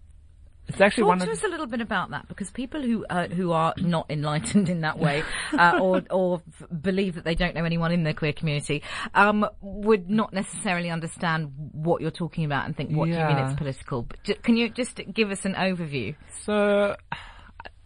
it's 0.67 0.81
actually 0.81 1.03
Talk 1.03 1.07
one 1.09 1.19
to 1.19 1.31
us 1.31 1.43
a 1.43 1.47
little 1.47 1.65
bit 1.65 1.81
about 1.81 2.11
that, 2.11 2.27
because 2.27 2.51
people 2.51 2.81
who 2.81 3.05
uh, 3.05 3.27
who 3.27 3.51
are 3.51 3.73
not 3.77 4.07
enlightened 4.09 4.69
in 4.69 4.81
that 4.81 4.99
way, 4.99 5.23
uh, 5.57 5.79
or 5.81 6.03
or 6.09 6.41
believe 6.81 7.15
that 7.15 7.23
they 7.23 7.35
don't 7.35 7.55
know 7.55 7.63
anyone 7.63 7.91
in 7.91 8.03
the 8.03 8.13
queer 8.13 8.33
community, 8.33 8.83
um, 9.13 9.47
would 9.61 10.09
not 10.09 10.33
necessarily 10.33 10.89
understand 10.89 11.53
what 11.71 12.01
you're 12.01 12.11
talking 12.11 12.43
about 12.45 12.65
and 12.65 12.75
think, 12.75 12.91
"What 12.91 13.05
do 13.05 13.11
you 13.11 13.25
mean 13.25 13.37
it's 13.37 13.55
political?" 13.55 14.03
But 14.03 14.23
ju- 14.23 14.35
can 14.35 14.57
you 14.57 14.69
just 14.69 14.99
give 15.13 15.31
us 15.31 15.45
an 15.45 15.53
overview? 15.53 16.15
So, 16.43 16.95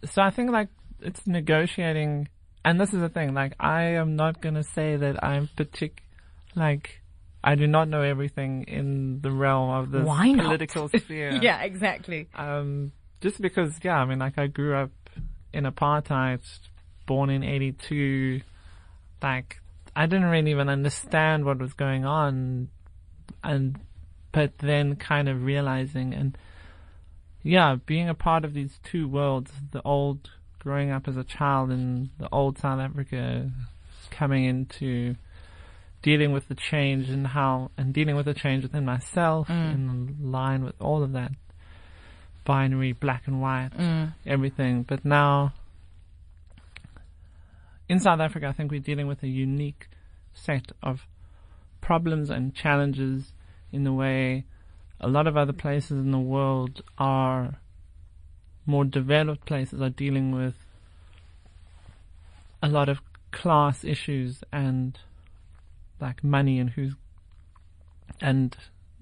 so 0.06 0.22
I 0.22 0.32
think 0.32 0.52
like 0.52 0.70
it's 1.02 1.28
negotiating, 1.28 2.30
and 2.66 2.80
this 2.80 2.94
is 2.94 3.02
the 3.02 3.10
thing. 3.10 3.34
Like, 3.34 3.54
I 3.60 3.84
am 3.96 4.16
not 4.16 4.42
gonna 4.42 4.64
say 4.64 4.96
that 4.96 5.24
I'm 5.24 5.50
particular, 5.56 6.08
like, 6.56 7.01
I 7.44 7.56
do 7.56 7.68
not 7.68 7.88
know 7.88 8.02
everything 8.02 8.64
in 8.68 9.22
the 9.22 9.32
realm 9.32 9.70
of 9.72 9.92
the 9.92 10.02
Why 10.02 10.32
not? 10.32 10.46
political 10.46 10.90
sphere. 10.96 11.40
Yeah, 11.42 11.62
exactly. 11.62 12.28
Um, 12.36 12.92
just 13.20 13.42
because, 13.42 13.74
yeah, 13.84 13.98
I 13.98 14.06
mean, 14.06 14.20
like, 14.20 14.38
I 14.38 14.48
grew 14.48 14.76
up 14.76 14.92
in 15.54 15.66
apartheid, 15.66 16.42
born 17.06 17.30
in 17.30 17.44
'82. 17.44 18.42
Like, 19.22 19.60
I 19.96 20.06
didn't 20.06 20.26
really 20.26 20.52
even 20.52 20.70
understand 20.70 21.46
what 21.46 21.60
was 21.60 21.74
going 21.74 22.06
on, 22.06 22.70
and 23.44 23.80
but 24.32 24.58
then 24.60 24.96
kind 24.96 25.28
of 25.28 25.44
realizing 25.44 26.14
and 26.14 26.38
yeah, 27.44 27.76
being 27.86 28.08
a 28.08 28.14
part 28.14 28.46
of 28.46 28.54
these 28.54 28.80
two 28.84 29.08
worlds, 29.08 29.52
the 29.72 29.82
old 29.84 30.30
growing 30.60 30.92
up 30.92 31.08
as 31.08 31.18
a 31.18 31.24
child 31.24 31.72
in 31.72 32.12
the 32.20 32.30
old 32.32 32.60
South 32.60 32.80
Africa, 32.80 33.50
coming 34.12 34.46
into 34.46 35.16
dealing 36.02 36.32
with 36.32 36.48
the 36.48 36.56
change 36.56 37.10
and 37.10 37.28
how, 37.28 37.72
and 37.78 37.94
dealing 37.94 38.16
with 38.16 38.26
the 38.26 38.34
change 38.34 38.64
within 38.64 38.86
myself 38.86 39.48
mm. 39.48 39.74
in 39.74 40.32
line 40.32 40.64
with 40.64 40.76
all 40.82 41.04
of 41.04 41.14
that 41.14 41.32
binary 42.44 42.92
black 42.92 43.24
and 43.28 43.42
white, 43.42 43.70
mm. 43.78 44.14
everything. 44.26 44.84
But 44.84 45.06
now, 45.06 45.54
in 47.88 48.00
South 48.00 48.20
Africa, 48.20 48.48
I 48.48 48.52
think 48.54 48.72
we're 48.72 48.80
dealing 48.80 49.08
with 49.08 49.22
a 49.24 49.28
unique 49.28 49.90
set 50.34 50.72
of 50.82 51.06
problems 51.82 52.30
and 52.30 52.56
challenges 52.56 53.34
in 53.72 53.84
the 53.84 53.94
way 53.94 54.46
a 55.00 55.08
lot 55.08 55.28
of 55.28 55.36
other 55.36 55.54
places 55.54 55.92
in 55.92 56.12
the 56.12 56.20
world 56.20 56.84
are 56.98 57.56
more 58.66 58.86
developed 58.86 59.46
places 59.46 59.82
are 59.82 59.90
dealing 59.90 60.32
with 60.32 60.54
a 62.62 62.70
lot 62.70 62.88
of 62.88 63.00
class 63.32 63.84
issues 63.84 64.44
and 64.52 65.00
like 66.02 66.24
money 66.24 66.60
and 66.60 66.72
who's 66.72 66.94
and 68.20 68.56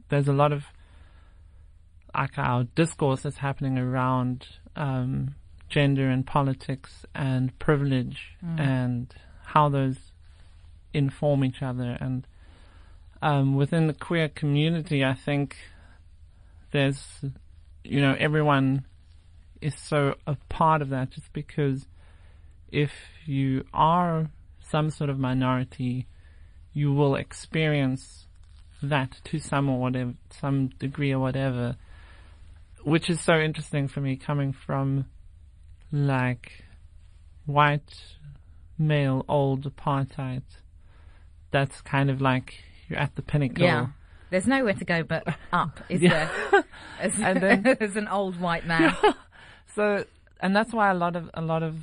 there's 0.09 0.27
a 0.27 0.33
lot 0.33 0.51
of 0.51 0.65
like 2.15 2.37
our 2.37 2.63
discourse 2.63 3.21
that's 3.21 3.37
happening 3.37 3.77
around 3.77 4.47
um, 4.75 5.35
gender 5.69 6.09
and 6.09 6.25
politics 6.25 7.05
and 7.13 7.57
privilege 7.59 8.35
and 8.57 9.13
how 9.45 9.69
those 9.69 10.11
inform 10.93 11.45
each 11.45 11.61
other. 11.61 11.97
And 11.99 12.27
um, 13.21 13.55
within 13.55 13.87
the 13.87 13.93
queer 13.93 14.27
community, 14.27 15.05
I 15.05 15.13
think 15.13 15.57
there's, 16.71 17.23
you 17.83 18.01
know, 18.01 18.15
everyone 18.19 18.85
is 19.61 19.75
so 19.75 20.15
a 20.25 20.35
part 20.47 20.81
of 20.81 20.89
that 20.89 21.11
just 21.11 21.31
because 21.33 21.87
if 22.71 22.91
you 23.25 23.65
are 23.73 24.29
some 24.61 24.89
sort 24.89 25.09
of 25.09 25.19
minority, 25.19 26.07
you 26.73 26.93
will 26.93 27.15
experience 27.15 28.25
that 28.81 29.19
to 29.25 29.39
some 29.39 29.69
or 29.69 29.79
whatever, 29.79 30.13
some 30.29 30.67
degree 30.79 31.11
or 31.11 31.19
whatever, 31.19 31.75
which 32.83 33.09
is 33.09 33.19
so 33.21 33.33
interesting 33.38 33.88
for 33.88 33.99
me 34.01 34.15
coming 34.15 34.53
from 34.53 35.05
like 35.91 36.63
white 37.45 37.93
male 38.77 39.25
old 39.27 39.63
apartheid. 39.63 40.43
That's 41.51 41.81
kind 41.81 42.09
of 42.09 42.21
like 42.21 42.63
you're 42.88 42.99
at 42.99 43.15
the 43.15 43.21
pinnacle. 43.21 43.63
Yeah. 43.63 43.88
There's 44.29 44.45
nowhere 44.47 44.73
to 44.75 44.85
go 44.85 45.01
but 45.03 45.23
up, 45.51 45.79
is 45.89 46.01
Yeah. 46.03 46.29
there? 46.51 46.63
As, 46.99 47.19
And 47.19 47.41
then- 47.65 47.77
as 47.81 47.95
an 47.95 48.07
old 48.07 48.39
white 48.39 48.65
man. 48.65 48.95
So, 49.75 50.03
and 50.41 50.55
that's 50.55 50.73
why 50.73 50.89
a 50.89 50.95
lot 50.95 51.15
of 51.15 51.29
a 51.35 51.41
lot 51.41 51.61
of 51.61 51.75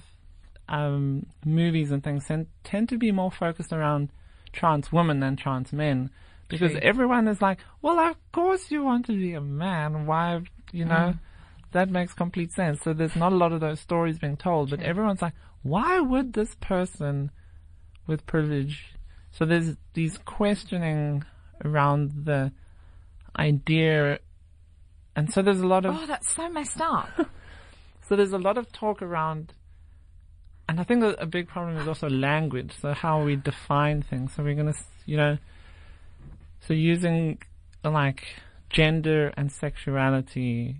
um, 0.69 1.25
movies 1.45 1.93
and 1.93 2.03
things 2.03 2.25
tend, 2.27 2.49
tend 2.65 2.89
to 2.89 2.99
be 2.99 3.13
more 3.13 3.31
focused 3.31 3.73
around 3.73 4.11
trans 4.53 4.93
women 4.93 5.21
than 5.21 5.37
trans 5.37 5.73
men, 5.73 6.11
because 6.49 6.73
True. 6.73 6.81
everyone 6.83 7.29
is 7.29 7.43
like, 7.43 7.59
well, 7.83 7.99
of 7.99 8.17
course 8.33 8.71
you 8.71 8.83
want 8.83 9.07
to 9.07 9.13
be 9.13 9.35
a 9.35 9.41
man. 9.41 10.07
Why, 10.07 10.41
you 10.73 10.85
know, 10.85 11.15
mm. 11.15 11.19
that 11.73 11.91
makes 11.91 12.15
complete 12.15 12.53
sense. 12.53 12.81
So 12.83 12.93
there's 12.93 13.17
not 13.17 13.33
a 13.33 13.37
lot 13.37 13.53
of 13.53 13.61
those 13.61 13.81
stories 13.81 14.19
being 14.19 14.37
told, 14.37 14.71
but 14.71 14.81
everyone's 14.81 15.23
like, 15.23 15.35
why 15.63 15.99
would 15.99 16.33
this 16.33 16.55
person 16.61 17.31
with 18.07 18.27
privilege? 18.27 18.95
So 19.33 19.45
there's 19.45 19.77
these 19.95 20.19
questioning 20.25 21.25
around 21.65 22.25
the 22.25 22.53
idea, 23.39 24.19
and 25.15 25.33
so 25.33 25.43
there's 25.43 25.61
a 25.61 25.67
lot 25.67 25.85
of 25.85 25.95
Oh, 25.95 26.07
that's 26.07 26.35
so 26.35 26.49
messed 26.49 26.81
up. 26.81 27.09
so 28.09 28.17
there's 28.17 28.33
a 28.33 28.39
lot 28.39 28.57
of 28.57 28.73
talk 28.73 29.03
around, 29.03 29.53
and 30.69 30.81
I 30.81 30.85
think 30.85 31.05
a 31.05 31.27
big 31.27 31.49
problem 31.49 31.77
is 31.77 31.87
also 31.87 32.09
language. 32.09 32.73
So 32.81 32.93
how 32.93 33.23
we 33.23 33.37
define 33.37 34.03
things. 34.03 34.35
So 34.35 34.43
we're 34.43 34.55
gonna, 34.55 34.75
you 35.05 35.17
know, 35.17 35.39
so 36.61 36.75
using 36.75 37.39
like 37.85 38.25
gender 38.69 39.33
and 39.37 39.53
sexuality 39.53 40.77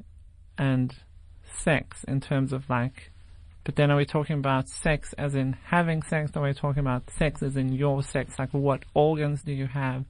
and 0.59 0.95
sex 1.59 2.03
in 2.05 2.21
terms 2.21 2.53
of 2.53 2.69
like, 2.69 3.13
but 3.63 3.77
then 3.77 3.91
are 3.91 3.97
we 3.97 4.05
talking 4.05 4.39
about 4.39 4.69
sex 4.69 5.13
as 5.19 5.37
in 5.37 5.57
having 5.67 6.03
sex? 6.03 6.33
Or 6.35 6.43
are 6.43 6.49
we 6.49 6.55
talking 6.55 6.81
about 6.81 7.09
sex 7.11 7.43
as 7.43 7.57
in 7.57 7.73
your 7.73 8.03
sex? 8.03 8.39
Like 8.39 8.51
what 8.53 8.85
organs 8.93 9.43
do 9.43 9.53
you 9.53 9.67
have? 9.67 10.05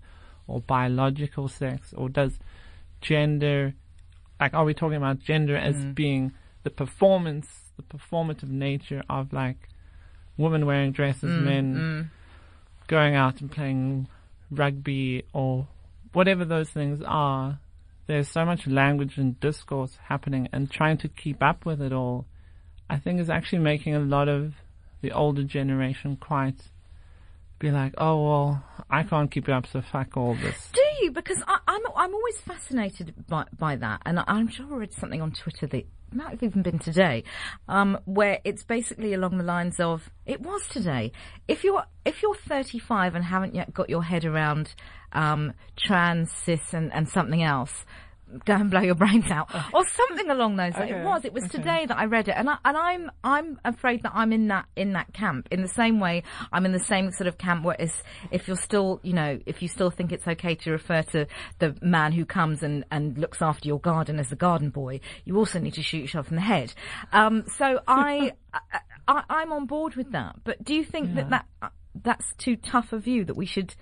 Or 0.47 0.61
biological 0.61 1.49
sex? 1.49 1.93
Or 1.95 2.09
does 2.09 2.39
gender, 3.03 3.75
like 4.41 4.55
are 4.55 4.65
we 4.65 4.73
talking 4.73 4.97
about 4.97 5.21
gender 5.21 5.57
as 5.57 5.77
mm. 5.77 5.95
being 5.95 6.33
the 6.63 6.71
performance, 6.71 7.47
the 7.77 7.83
performative 7.83 8.49
nature 8.49 9.03
of 9.09 9.33
like 9.33 9.69
women 10.37 10.67
wearing 10.67 10.93
dresses, 10.93 11.31
mm, 11.31 11.43
men 11.43 11.75
mm. 11.75 12.11
going 12.89 13.15
out 13.15 13.41
and 13.41 13.51
playing 13.51 14.09
rugby 14.51 15.25
or 15.33 15.67
whatever 16.13 16.45
those 16.45 16.71
things 16.71 17.03
are. 17.07 17.59
There's 18.07 18.29
so 18.29 18.45
much 18.45 18.67
language 18.67 19.19
and 19.19 19.39
discourse 19.41 19.99
happening 20.09 20.49
and 20.53 20.71
trying 20.71 20.99
to 20.99 21.09
keep 21.09 21.43
up 21.43 21.67
with 21.67 21.83
it 21.83 21.93
all, 21.93 22.27
I 22.89 22.99
think 22.99 23.21
is 23.21 23.31
actually 23.31 23.59
making 23.59 23.95
a 23.95 24.01
lot 24.01 24.29
of 24.29 24.55
the 25.03 25.13
older 25.13 25.43
generation 25.43 26.17
quite 26.17 26.71
be 27.59 27.71
like, 27.71 27.95
oh 27.99 28.23
well, 28.23 28.65
I 28.91 29.03
can't 29.03 29.31
keep 29.31 29.49
up, 29.49 29.67
so 29.67 29.81
fuck 29.81 30.17
all 30.17 30.35
this. 30.35 30.69
Do 30.73 30.83
you? 31.01 31.11
Because 31.11 31.43
I, 31.47 31.59
I'm 31.67 31.81
I'm 31.97 32.15
always 32.15 32.39
fascinated 32.41 33.15
by 33.29 33.45
by 33.59 33.77
that, 33.77 34.03
and 34.05 34.21
I'm 34.27 34.49
sure 34.49 34.67
I 34.73 34.77
read 34.77 34.93
something 34.93 35.23
on 35.23 35.33
Twitter 35.33 35.67
might 36.13 36.31
have 36.31 36.43
even 36.43 36.63
been 36.63 36.79
today, 36.79 37.25
um, 37.69 37.99
where 38.05 38.41
it's 38.45 38.63
basically 38.63 39.15
along 39.15 39.39
the 39.39 39.45
lines 39.45 39.81
of 39.81 40.11
it 40.25 40.41
was 40.41 40.67
today. 40.69 41.13
If 41.49 41.65
you're 41.65 41.85
if 42.05 42.23
you're 42.23 42.35
35 42.35 43.15
and 43.15 43.25
haven't 43.25 43.55
yet 43.55 43.75
got 43.75 43.91
your 43.91 44.03
head 44.03 44.25
around 44.25 44.75
um, 45.13 45.53
trans, 45.77 46.31
cis, 46.33 46.73
and, 46.73 46.93
and 46.93 47.09
something 47.09 47.43
else. 47.43 47.85
Go 48.45 48.55
and 48.55 48.71
blow 48.71 48.81
your 48.81 48.95
brains 48.97 49.31
out, 49.31 49.55
or 49.73 49.85
something 49.87 50.31
along 50.31 50.57
those 50.57 50.75
lines. 50.75 50.91
It 50.91 51.05
was. 51.05 51.25
It 51.25 51.33
was 51.33 51.45
okay. 51.45 51.59
today 51.59 51.87
that 51.87 51.97
I 51.97 52.07
read 52.07 52.29
it, 52.29 52.35
and 52.37 52.51
I, 52.51 52.57
and 52.65 52.77
I'm 52.77 53.11
I'm 53.23 53.61
afraid 53.65 54.03
that 54.03 54.13
I'm 54.15 54.33
in 54.33 54.49
that 54.49 54.67
in 54.77 54.93
that 54.93 55.13
camp. 55.13 55.49
In 55.51 55.63
the 55.63 55.69
same 55.69 56.01
way, 56.01 56.23
I'm 56.53 56.67
in 56.67 56.73
the 56.73 56.81
same 56.81 57.11
sort 57.13 57.29
of 57.29 57.39
camp 57.39 57.65
where 57.65 57.77
it's, 57.79 58.03
if 58.31 58.49
you're 58.49 58.57
still, 58.57 59.01
you 59.03 59.13
know, 59.13 59.39
if 59.47 59.63
you 59.63 59.69
still 59.69 59.91
think 59.91 60.13
it's 60.13 60.27
okay 60.27 60.55
to 60.57 60.73
refer 60.73 61.03
to 61.03 61.27
the 61.59 61.77
man 61.81 62.13
who 62.13 62.25
comes 62.25 62.63
and 62.63 62.85
and 62.91 63.17
looks 63.17 63.41
after 63.41 63.69
your 63.69 63.81
garden 63.81 64.19
as 64.19 64.29
the 64.29 64.37
garden 64.37 64.71
boy, 64.71 65.01
you 65.25 65.37
also 65.37 65.59
need 65.59 65.75
to 65.75 65.83
shoot 65.83 65.99
yourself 65.99 66.29
in 66.31 66.37
the 66.37 66.43
head. 66.43 66.75
Um, 67.13 67.45
so 67.57 67.81
I, 67.87 68.33
I, 69.09 69.23
I'm 69.29 69.53
on 69.53 69.67
board 69.67 69.95
with 69.95 70.13
that. 70.13 70.37
But 70.45 70.65
do 70.65 70.75
you 70.75 70.85
think 70.85 71.15
that 71.15 71.31
that 71.31 71.47
uh, 71.63 71.69
that's 72.03 72.35
too 72.39 72.57
tough 72.57 72.93
a 72.93 72.99
view 72.99 73.25
that 73.25 73.37
we 73.37 73.47
should 73.47 73.75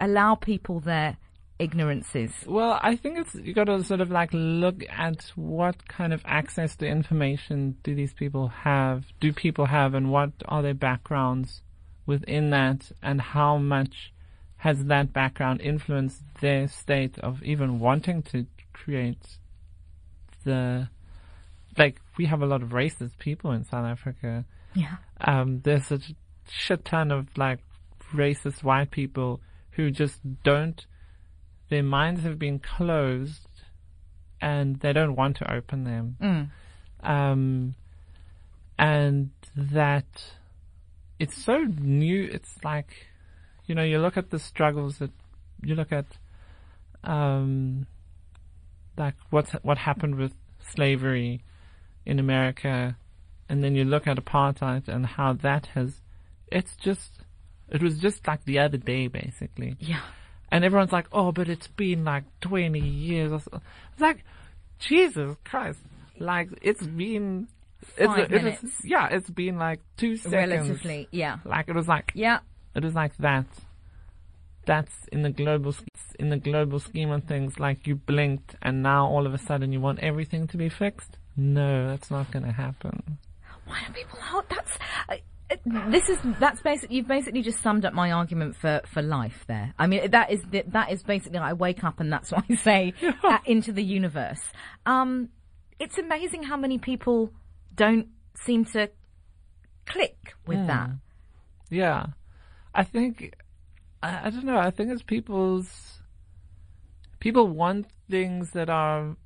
allow 0.00 0.34
people 0.34 0.80
their 0.80 1.16
ignorances? 1.58 2.32
Well, 2.46 2.78
I 2.82 2.96
think 2.96 3.18
it's 3.18 3.34
you 3.34 3.52
got 3.54 3.64
to 3.64 3.82
sort 3.84 4.00
of 4.00 4.10
like 4.10 4.30
look 4.32 4.82
at 4.90 5.32
what 5.36 5.88
kind 5.88 6.12
of 6.12 6.22
access 6.24 6.76
to 6.76 6.86
information 6.86 7.76
do 7.82 7.94
these 7.94 8.12
people 8.12 8.48
have, 8.48 9.04
do 9.20 9.32
people 9.32 9.66
have, 9.66 9.94
and 9.94 10.10
what 10.10 10.30
are 10.46 10.62
their 10.62 10.74
backgrounds 10.74 11.62
within 12.06 12.50
that, 12.50 12.90
and 13.02 13.20
how 13.20 13.58
much 13.58 14.12
has 14.58 14.84
that 14.86 15.12
background 15.12 15.60
influenced 15.60 16.22
their 16.40 16.66
state 16.68 17.18
of 17.20 17.42
even 17.42 17.78
wanting 17.78 18.22
to 18.22 18.46
create 18.72 19.38
the 20.44 20.88
like 21.76 22.00
we 22.16 22.26
have 22.26 22.42
a 22.42 22.46
lot 22.46 22.62
of 22.62 22.70
racist 22.70 23.16
people 23.18 23.52
in 23.52 23.64
South 23.64 23.84
Africa 23.86 24.44
Yeah. 24.74 24.96
um, 25.20 25.60
there's 25.62 25.92
a 25.92 26.00
shit 26.48 26.84
ton 26.84 27.12
of 27.12 27.28
like 27.36 27.60
racist 28.12 28.62
white 28.64 28.90
people 28.90 29.40
who 29.72 29.90
just 29.92 30.18
don't, 30.42 30.84
their 31.68 31.82
minds 31.82 32.22
have 32.22 32.38
been 32.38 32.58
closed 32.58 33.48
and 34.40 34.80
they 34.80 34.92
don't 34.92 35.16
want 35.16 35.36
to 35.38 35.52
open 35.52 35.84
them. 35.84 36.16
Um, 37.02 37.74
and 38.78 39.30
that 39.56 40.32
it's 41.18 41.42
so 41.42 41.58
new. 41.62 42.28
It's 42.32 42.56
like, 42.62 43.08
you 43.66 43.74
know, 43.74 43.82
you 43.82 43.98
look 43.98 44.16
at 44.16 44.30
the 44.30 44.38
struggles 44.38 44.98
that 44.98 45.10
you 45.62 45.74
look 45.74 45.92
at, 45.92 46.06
um, 47.04 47.86
like 48.96 49.14
what 49.30 49.48
what 49.64 49.78
happened 49.78 50.14
with 50.16 50.32
slavery 50.60 51.42
in 52.06 52.18
America, 52.18 52.96
and 53.48 53.62
then 53.62 53.74
you 53.74 53.84
look 53.84 54.06
at 54.06 54.16
apartheid 54.16 54.88
and 54.88 55.06
how 55.06 55.32
that 55.32 55.66
has, 55.74 56.00
it's 56.50 56.76
just, 56.76 57.20
it 57.68 57.82
was 57.82 57.98
just 57.98 58.26
like 58.26 58.44
the 58.44 58.58
other 58.58 58.78
day 58.78 59.08
basically. 59.08 59.76
Yeah. 59.80 60.02
And 60.50 60.64
everyone's 60.64 60.92
like, 60.92 61.06
oh, 61.12 61.32
but 61.32 61.48
it's 61.48 61.68
been 61.68 62.04
like 62.04 62.24
20 62.40 62.78
years. 62.80 63.42
so. 63.44 63.60
It's 63.92 64.00
like, 64.00 64.24
Jesus 64.78 65.36
Christ. 65.44 65.78
Like, 66.18 66.48
it's 66.62 66.82
been, 66.86 67.48
it's, 67.96 68.32
it 68.32 68.42
was- 68.44 68.72
yeah, 68.84 69.08
it's 69.10 69.28
been 69.30 69.58
like 69.58 69.80
two 69.96 70.16
seconds. 70.16 70.32
Relatively. 70.32 71.08
Yeah. 71.10 71.36
Like, 71.44 71.68
it 71.68 71.74
was 71.74 71.86
like, 71.86 72.12
Yeah. 72.14 72.38
it 72.74 72.82
was 72.82 72.94
like 72.94 73.16
that. 73.18 73.46
That's 74.66 74.94
in 75.12 75.22
the 75.22 75.30
global, 75.30 75.74
in 76.18 76.28
the 76.28 76.36
global 76.36 76.78
scheme 76.78 77.10
of 77.10 77.24
things, 77.24 77.58
like 77.58 77.86
you 77.86 77.94
blinked 77.94 78.54
and 78.60 78.82
now 78.82 79.06
all 79.06 79.26
of 79.26 79.32
a 79.32 79.38
sudden 79.38 79.72
you 79.72 79.80
want 79.80 80.00
everything 80.00 80.46
to 80.48 80.56
be 80.58 80.68
fixed? 80.68 81.16
No, 81.36 81.88
that's 81.88 82.10
not 82.10 82.30
gonna 82.30 82.52
happen. 82.52 83.18
Why 83.64 83.80
do 83.86 83.92
people 83.94 84.18
hold? 84.20 84.44
That's 84.50 84.78
uh, 85.08 85.14
this 85.64 86.08
is 86.08 86.18
that's 86.38 86.60
basically 86.60 86.96
you've 86.96 87.08
basically 87.08 87.42
just 87.42 87.60
summed 87.62 87.84
up 87.84 87.94
my 87.94 88.12
argument 88.12 88.56
for 88.56 88.82
for 88.86 89.02
life 89.02 89.44
there. 89.46 89.74
I 89.78 89.86
mean 89.86 90.10
that 90.10 90.30
is 90.30 90.42
that 90.52 90.72
that 90.72 90.92
is 90.92 91.02
basically 91.02 91.38
I 91.38 91.54
wake 91.54 91.84
up 91.84 92.00
and 92.00 92.12
that's 92.12 92.30
what 92.32 92.44
I 92.50 92.54
say 92.56 92.94
uh, 93.22 93.38
into 93.44 93.72
the 93.72 93.82
universe. 93.82 94.42
Um, 94.86 95.30
it's 95.78 95.96
amazing 95.98 96.42
how 96.42 96.56
many 96.56 96.78
people 96.78 97.32
don't 97.74 98.08
seem 98.34 98.64
to 98.66 98.90
click 99.86 100.34
with 100.46 100.66
that. 100.66 100.90
Yeah. 101.70 102.06
I 102.74 102.84
think, 102.84 103.34
I, 104.02 104.26
I 104.26 104.30
don't 104.30 104.44
know, 104.44 104.58
I 104.58 104.70
think 104.70 104.90
it's 104.90 105.02
people's, 105.02 106.00
people 107.20 107.48
want 107.48 107.86
things 108.10 108.50
that 108.52 108.68
are 108.68 109.16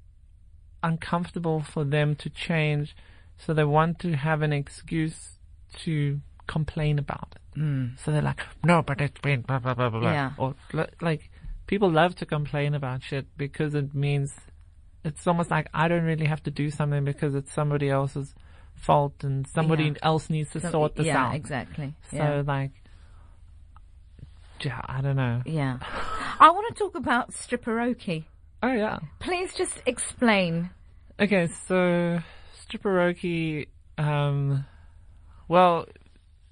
uncomfortable 0.83 1.61
for 1.61 1.85
them 1.85 2.15
to 2.17 2.31
change, 2.31 2.97
so 3.37 3.53
they 3.53 3.65
want 3.65 3.99
to 4.01 4.17
have 4.17 4.43
an 4.43 4.53
excuse 4.53 5.39
to 5.85 6.21
complain 6.47 6.99
about 6.99 7.35
it. 7.37 7.59
Mm. 7.61 7.99
So 8.01 8.13
they're 8.13 8.23
like, 8.23 8.41
no, 8.65 8.83
but 8.83 9.01
it's 9.01 9.21
been 9.21 9.43
blah, 9.43 9.59
blah, 9.59 9.75
blah, 9.75 9.91
blah, 9.91 10.01
blah. 10.01 10.13
Yeah. 10.13 10.31
Or, 10.39 10.55
like, 11.01 11.31
people 11.67 11.91
love 11.91 12.15
to 12.17 12.27
complain 12.27 12.75
about 12.75 13.03
shit 13.03 13.27
because 13.37 13.75
it 13.75 13.95
means, 13.95 14.33
it's 15.05 15.27
almost 15.27 15.51
like 15.51 15.69
I 15.75 15.89
don't 15.89 16.05
really 16.05 16.27
have 16.27 16.43
to 16.45 16.51
do 16.51 16.71
something 16.71 17.05
because 17.05 17.35
it's 17.35 17.53
somebody 17.53 17.91
else's 17.91 18.35
fault 18.75 19.23
and 19.23 19.47
somebody 19.47 19.85
Yeah. 19.85 19.93
else 20.03 20.31
needs 20.31 20.51
to 20.53 20.61
So- 20.61 20.71
sort 20.71 20.97
this 20.97 21.07
out. 21.07 21.07
yeah, 21.07 21.27
out. 21.29 21.35
exactly. 21.35 21.95
So 22.11 22.17
yeah. 22.17 22.43
like, 22.47 22.71
yeah, 24.61 24.81
I 24.87 25.01
don't 25.01 25.17
know. 25.17 25.43
yeah. 25.45 25.79
I 26.41 26.51
want 26.51 26.75
to 26.75 26.79
talk 26.83 26.95
about 26.95 27.33
stripperoke. 27.33 28.25
Oh 28.63 28.73
yeah. 28.73 29.01
Please 29.19 29.53
just 29.55 29.83
explain. 29.87 30.71
Okay, 31.21 31.49
so 31.67 32.21
stripperoke, 32.69 33.67
um, 33.99 34.65
well, 35.49 35.87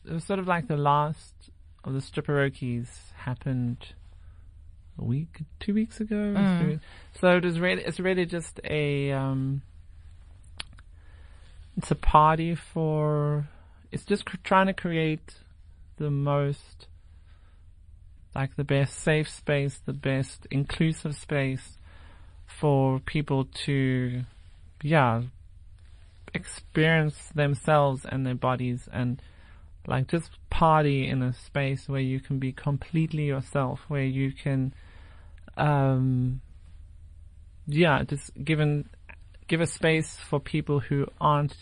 it 0.05 0.13
was 0.13 0.25
sort 0.25 0.39
of 0.39 0.47
like 0.49 0.67
the 0.69 0.77
last 0.77 1.35
of 1.85 1.93
the 1.95 2.01
stripperokes 2.01 3.13
happened 3.15 3.95
a 4.99 5.05
week, 5.05 5.43
two 5.61 5.75
weeks 5.75 6.01
ago. 6.01 6.35
weeks- 6.69 6.81
So 7.21 7.37
it 7.37 7.45
is 7.45 7.59
really, 7.61 7.83
it's 7.85 8.01
really 8.01 8.27
just 8.27 8.61
a, 8.65 9.13
um, 9.13 9.63
it's 11.77 11.91
a 11.91 11.95
party 11.95 12.55
for, 12.55 13.49
it's 13.93 14.05
just 14.05 14.25
cr- 14.27 14.37
trying 14.45 14.67
to 14.67 14.75
create 14.75 15.37
the 15.97 16.11
most, 16.11 16.87
like 18.35 18.57
the 18.57 18.65
best 18.65 18.99
safe 18.99 19.29
space, 19.29 19.81
the 19.85 19.93
best 19.93 20.47
inclusive 20.51 21.15
space 21.15 21.79
for 22.47 23.01
people 23.01 23.45
to, 23.65 24.25
yeah, 24.83 25.23
experience 26.35 27.17
themselves 27.35 28.05
and 28.05 28.27
their 28.27 28.35
bodies 28.35 28.89
and 28.93 29.21
like 29.87 30.09
just 30.09 30.31
party 30.51 31.09
in 31.09 31.23
a 31.23 31.33
space 31.33 31.89
where 31.89 32.01
you 32.01 32.21
can 32.21 32.39
be 32.39 32.53
completely 32.53 33.25
yourself, 33.25 33.81
where 33.89 34.05
you 34.05 34.33
can, 34.33 34.75
um, 35.57 36.41
yeah, 37.67 38.03
just 38.05 38.31
given, 38.45 38.89
give 39.49 39.61
a 39.61 39.67
space 39.67 40.17
for 40.17 40.39
people 40.39 40.81
who 40.81 41.07
aren't, 41.21 41.57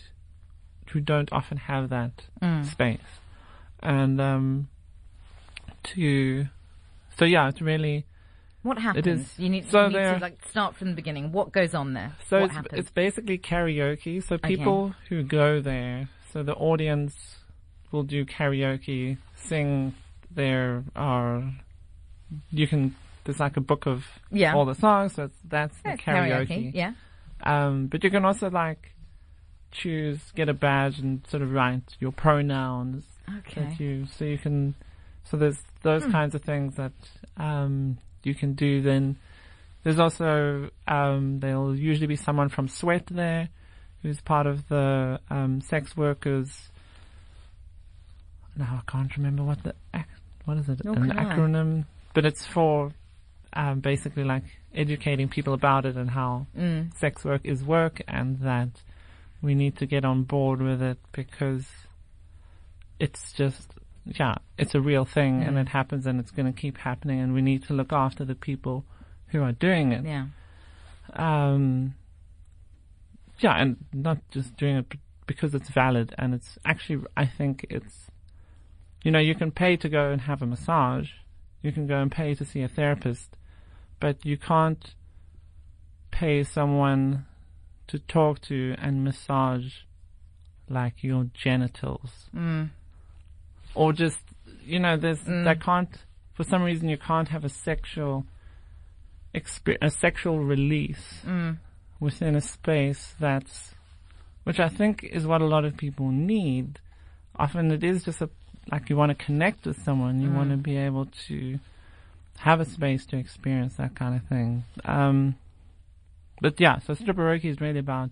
who 0.91 0.99
don't 0.99 1.31
often 1.31 1.57
have 1.57 1.89
that 1.89 2.23
space. 2.65 2.99
And, 3.81 4.19
um, 4.19 4.67
to, 5.83 6.47
so 7.17 7.25
yeah, 7.25 7.47
it's 7.47 7.61
really, 7.61 8.05
What 8.61 8.77
happens? 8.77 9.07
is- 9.07 9.39
You 9.39 9.49
need, 9.49 9.69
so 9.69 9.83
you 9.87 9.89
need 9.89 10.03
to 10.15 10.17
like 10.21 10.45
start 10.49 10.75
from 10.75 10.89
the 10.89 10.95
beginning. 10.95 11.31
What 11.31 11.51
goes 11.53 11.73
on 11.73 11.93
there? 11.93 12.13
So 12.27 12.39
what 12.41 12.45
it's, 12.47 12.53
happens? 12.55 12.79
it's 12.79 12.91
basically 12.91 13.37
karaoke. 13.37 14.21
So 14.21 14.37
people 14.37 14.93
who 15.07 15.23
go 15.23 15.61
there, 15.61 16.09
so 16.33 16.43
the 16.43 16.55
audience 16.55 17.15
will 17.91 18.03
do 18.03 18.25
karaoke, 18.25 19.17
sing 19.35 19.95
their, 20.29 20.83
uh, 20.95 21.41
you 22.51 22.67
can, 22.67 22.95
there's 23.23 23.39
like 23.39 23.55
a 23.57 23.61
book 23.61 23.85
of 23.87 24.05
Yeah. 24.29 24.53
all 24.55 24.65
the 24.65 24.75
songs, 24.75 25.15
so 25.15 25.23
it's, 25.25 25.37
that's 25.47 25.75
the 25.81 25.89
Yeah, 25.91 25.95
karaoke. 25.95 26.71
Yeah. 26.73 26.93
Um, 27.41 27.87
but 27.87 28.03
you 28.03 28.11
can 28.11 28.25
also 28.25 28.49
like 28.49 28.93
choose, 29.71 30.19
get 30.35 30.49
a 30.49 30.53
badge 30.53 30.99
and 30.99 31.25
sort 31.27 31.41
of 31.43 31.51
write 31.51 31.95
your 31.99 32.11
pronouns 32.11 33.05
Okay. 33.39 33.61
that 33.61 33.79
you, 33.79 34.05
so 34.17 34.25
you 34.25 34.37
can, 34.37 34.75
so 35.23 35.37
there's 35.37 35.59
those 35.81 36.03
Hmm. 36.03 36.11
kinds 36.11 36.35
of 36.35 36.41
things 36.43 36.75
that, 36.75 36.91
um, 37.37 37.97
you 38.23 38.35
can 38.35 38.53
do 38.53 38.81
then. 38.81 39.17
There's 39.83 39.99
also, 39.99 40.69
um, 40.87 41.39
there'll 41.39 41.75
usually 41.75 42.07
be 42.07 42.15
someone 42.17 42.49
from 42.49 42.67
Sweat 42.67 43.05
there 43.07 43.49
who's 44.01 44.19
part 44.21 44.45
of 44.47 44.67
the, 44.67 45.19
um, 45.29 45.61
sex 45.61 45.95
workers. 45.95 46.69
Now 48.55 48.81
I 48.85 48.91
can't 48.91 49.15
remember 49.15 49.43
what 49.43 49.63
the, 49.63 49.73
what 50.45 50.57
is 50.57 50.69
it? 50.69 50.83
Nor 50.83 50.95
An 50.95 51.09
can 51.09 51.17
I. 51.19 51.23
acronym, 51.35 51.85
but 52.13 52.25
it's 52.25 52.45
for, 52.45 52.91
um, 53.53 53.79
basically 53.79 54.23
like 54.23 54.43
educating 54.75 55.29
people 55.29 55.53
about 55.53 55.85
it 55.85 55.95
and 55.95 56.09
how 56.09 56.45
Mm. 56.57 56.93
sex 56.97 57.23
work 57.23 57.41
is 57.45 57.63
work 57.63 58.01
and 58.07 58.39
that 58.39 58.69
we 59.41 59.55
need 59.55 59.77
to 59.77 59.85
get 59.85 60.03
on 60.05 60.23
board 60.23 60.61
with 60.61 60.81
it 60.81 60.99
because 61.13 61.65
it's 62.99 63.31
just 63.33 63.73
yeah 64.17 64.35
it's 64.57 64.73
a 64.73 64.81
real 64.81 65.05
thing 65.05 65.43
and 65.43 65.57
it 65.57 65.69
happens 65.69 66.05
and 66.07 66.19
it's 66.19 66.31
going 66.31 66.45
to 66.51 66.57
keep 66.61 66.77
happening 66.77 67.19
and 67.19 67.33
we 67.33 67.41
need 67.41 67.61
to 67.63 67.73
look 67.73 67.91
after 67.93 68.25
the 68.25 68.35
people 68.35 68.85
who 69.27 69.41
are 69.43 69.51
doing 69.51 69.91
it 69.91 70.03
Yeah. 70.05 70.25
um 71.13 71.93
yeah 73.39 73.55
and 73.61 73.77
not 73.93 74.17
just 74.31 74.55
doing 74.57 74.77
it 74.77 74.85
because 75.27 75.53
it's 75.53 75.69
valid 75.69 76.13
and 76.17 76.33
it's 76.33 76.57
actually 76.65 77.03
i 77.15 77.25
think 77.25 77.65
it's 77.69 78.09
you 79.03 79.11
know 79.11 79.19
you 79.19 79.35
can 79.35 79.51
pay 79.51 79.77
to 79.77 79.87
go 79.89 80.11
and 80.11 80.21
have 80.21 80.41
a 80.41 80.45
massage 80.45 81.09
you 81.61 81.71
can 81.71 81.87
go 81.87 81.97
and 82.01 82.11
pay 82.11 82.33
to 82.35 82.43
see 82.45 82.61
a 82.61 82.67
therapist 82.67 83.35
but 83.99 84.25
you 84.25 84.37
can't 84.37 84.95
pay 86.11 86.43
someone 86.43 87.25
to 87.87 87.99
talk 87.99 88.41
to 88.41 88.75
and 88.79 89.03
massage 89.03 89.73
like 90.67 91.03
your 91.03 91.25
genitals 91.33 92.29
Mm. 92.35 92.69
Or 93.75 93.93
just 93.93 94.19
you 94.65 94.79
know 94.79 94.97
there's 94.97 95.19
Mm. 95.21 95.43
that 95.45 95.61
can't 95.61 95.89
for 96.33 96.43
some 96.43 96.61
reason 96.63 96.89
you 96.89 96.97
can't 96.97 97.29
have 97.29 97.43
a 97.45 97.49
sexual 97.49 98.25
a 99.81 99.89
sexual 99.89 100.39
release 100.39 101.21
Mm. 101.25 101.57
within 101.99 102.35
a 102.35 102.41
space 102.41 103.15
that's 103.19 103.73
which 104.43 104.59
I 104.59 104.69
think 104.69 105.03
is 105.03 105.27
what 105.27 105.41
a 105.41 105.45
lot 105.45 105.65
of 105.65 105.77
people 105.77 106.09
need. 106.09 106.79
Often 107.35 107.71
it 107.71 107.83
is 107.83 108.03
just 108.03 108.21
a 108.21 108.29
like 108.71 108.89
you 108.89 108.95
want 108.95 109.09
to 109.17 109.25
connect 109.25 109.65
with 109.65 109.81
someone, 109.83 110.19
you 110.21 110.31
want 110.31 110.49
to 110.51 110.57
be 110.57 110.77
able 110.77 111.05
to 111.27 111.59
have 112.39 112.59
a 112.59 112.65
space 112.65 113.05
to 113.07 113.17
experience 113.17 113.75
that 113.75 113.95
kind 113.95 114.15
of 114.15 114.23
thing. 114.27 114.63
Um, 114.85 115.35
but 116.41 116.59
yeah, 116.59 116.79
so 116.79 116.93
stripperoke 116.93 117.43
is 117.45 117.59
really 117.59 117.79
about 117.79 118.11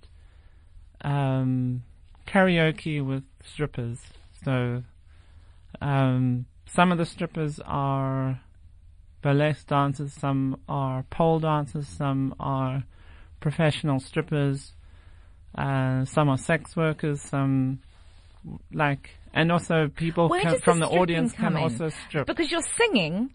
um, 1.02 1.84
karaoke 2.28 3.06
with 3.06 3.24
strippers. 3.46 4.00
So 4.44 4.84
um, 5.82 6.46
some 6.66 6.92
of 6.92 6.98
the 6.98 7.06
strippers 7.06 7.60
are 7.66 8.40
burlesque 9.22 9.68
dancers, 9.68 10.14
some 10.14 10.60
are 10.68 11.04
pole 11.10 11.40
dancers, 11.40 11.88
some 11.88 12.36
are 12.40 12.84
professional 13.40 14.00
strippers, 14.00 14.74
uh, 15.58 16.06
some 16.06 16.30
are 16.30 16.38
sex 16.38 16.76
workers, 16.76 17.22
some 17.22 17.80
like, 18.72 19.10
and 19.34 19.52
also 19.52 19.88
people 19.96 20.30
can, 20.30 20.44
does 20.44 20.54
the 20.56 20.60
from 20.62 20.80
the 20.80 20.88
audience 20.88 21.34
can 21.34 21.54
in? 21.54 21.64
also 21.64 21.90
strip. 22.08 22.28
Because 22.28 22.52
you're 22.52 22.62
singing. 22.78 23.32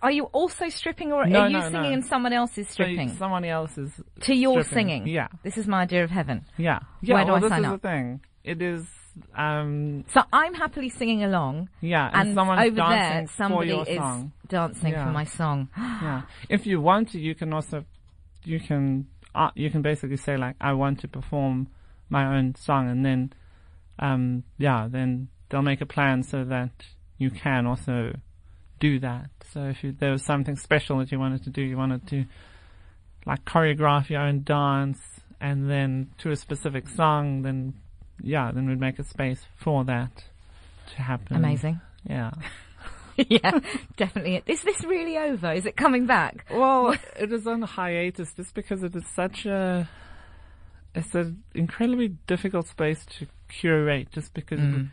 Are 0.00 0.10
you 0.10 0.24
also 0.24 0.68
stripping 0.68 1.12
or 1.12 1.24
No, 1.26 1.40
are 1.42 1.46
you 1.48 1.52
no, 1.58 1.62
singing 1.70 1.82
no. 1.82 1.92
and 1.92 2.04
someone 2.04 2.32
else 2.32 2.58
is 2.58 2.66
So 2.66 2.72
stripping? 2.72 3.10
someone 3.16 3.44
else 3.44 3.78
is 3.78 3.92
to 4.22 4.34
your 4.34 4.64
stripping. 4.64 4.88
singing. 4.88 5.06
Yeah, 5.06 5.28
This 5.44 5.56
is 5.56 5.68
my 5.68 5.82
idea 5.82 6.02
of 6.02 6.10
heaven. 6.10 6.44
yeah, 6.56 6.80
yeah. 7.02 7.14
Where 7.14 7.24
do 7.24 7.28
well, 7.32 7.36
I 7.36 7.40
this 7.40 7.48
sign 7.50 7.60
is 7.60 7.66
up? 7.66 7.82
the 7.82 7.88
thing. 7.88 8.20
It 8.42 8.60
is, 8.62 8.84
um, 9.34 10.04
So 10.12 10.22
I'm 10.32 10.54
happily 10.54 10.88
singing 10.88 11.24
along, 11.24 11.68
yeah, 11.80 12.08
and, 12.12 12.28
and 12.28 12.34
someone's 12.34 12.60
over 12.62 12.76
dancing 12.76 12.98
there 12.98 13.26
for 13.26 13.32
somebody 13.34 13.70
is 13.72 13.96
song. 13.98 14.32
dancing 14.48 14.92
Yeah. 14.92 15.04
for 15.06 15.12
my 15.12 15.24
song. 15.24 15.68
yeah. 15.76 16.22
If 16.48 16.66
you 16.66 16.80
want 16.80 17.10
to, 17.10 17.20
you 17.20 17.34
can 17.34 17.52
also, 17.52 17.84
you 18.44 18.60
can, 18.60 19.06
uh, 19.34 19.50
you 19.54 19.70
can 19.70 19.82
basically 19.82 20.16
say 20.16 20.36
like, 20.36 20.56
I 20.60 20.72
want 20.72 21.00
to 21.00 21.08
perform 21.08 21.68
my 22.08 22.36
own 22.36 22.54
song, 22.54 22.90
and 22.90 23.04
then, 23.04 23.32
um, 23.98 24.44
yeah, 24.58 24.88
then 24.90 25.28
they'll 25.48 25.62
make 25.62 25.80
a 25.80 25.86
plan 25.86 26.22
so 26.22 26.44
that 26.44 26.70
you 27.18 27.30
can 27.30 27.66
also 27.66 28.12
do 28.80 28.98
that. 28.98 29.30
So 29.52 29.64
if 29.68 29.84
you, 29.84 29.92
there 29.92 30.10
was 30.10 30.24
something 30.24 30.56
special 30.56 30.98
that 30.98 31.12
you 31.12 31.18
wanted 31.18 31.44
to 31.44 31.50
do, 31.50 31.62
you 31.62 31.76
wanted 31.76 32.06
to, 32.08 32.24
like, 33.26 33.44
choreograph 33.44 34.10
your 34.10 34.22
own 34.22 34.42
dance, 34.42 34.98
and 35.40 35.70
then 35.70 36.10
to 36.18 36.30
a 36.30 36.36
specific 36.36 36.88
song, 36.88 37.42
then, 37.42 37.74
yeah, 38.22 38.50
then 38.52 38.68
we'd 38.68 38.80
make 38.80 38.98
a 38.98 39.04
space 39.04 39.44
for 39.56 39.84
that 39.84 40.24
to 40.94 41.02
happen. 41.02 41.36
Amazing. 41.36 41.80
Yeah. 42.08 42.30
yeah, 43.16 43.58
definitely. 43.96 44.42
Is 44.46 44.62
this 44.62 44.82
really 44.84 45.18
over? 45.18 45.52
Is 45.52 45.66
it 45.66 45.76
coming 45.76 46.06
back? 46.06 46.46
Well, 46.50 46.96
it 47.18 47.32
is 47.32 47.46
on 47.46 47.62
hiatus 47.62 48.32
just 48.34 48.54
because 48.54 48.82
it 48.82 48.94
is 48.96 49.06
such 49.14 49.44
a, 49.46 49.88
it's 50.94 51.14
an 51.14 51.42
incredibly 51.54 52.08
difficult 52.26 52.68
space 52.68 53.04
to 53.18 53.26
curate 53.48 54.08
just 54.12 54.32
because 54.34 54.58
Mm. 54.60 54.90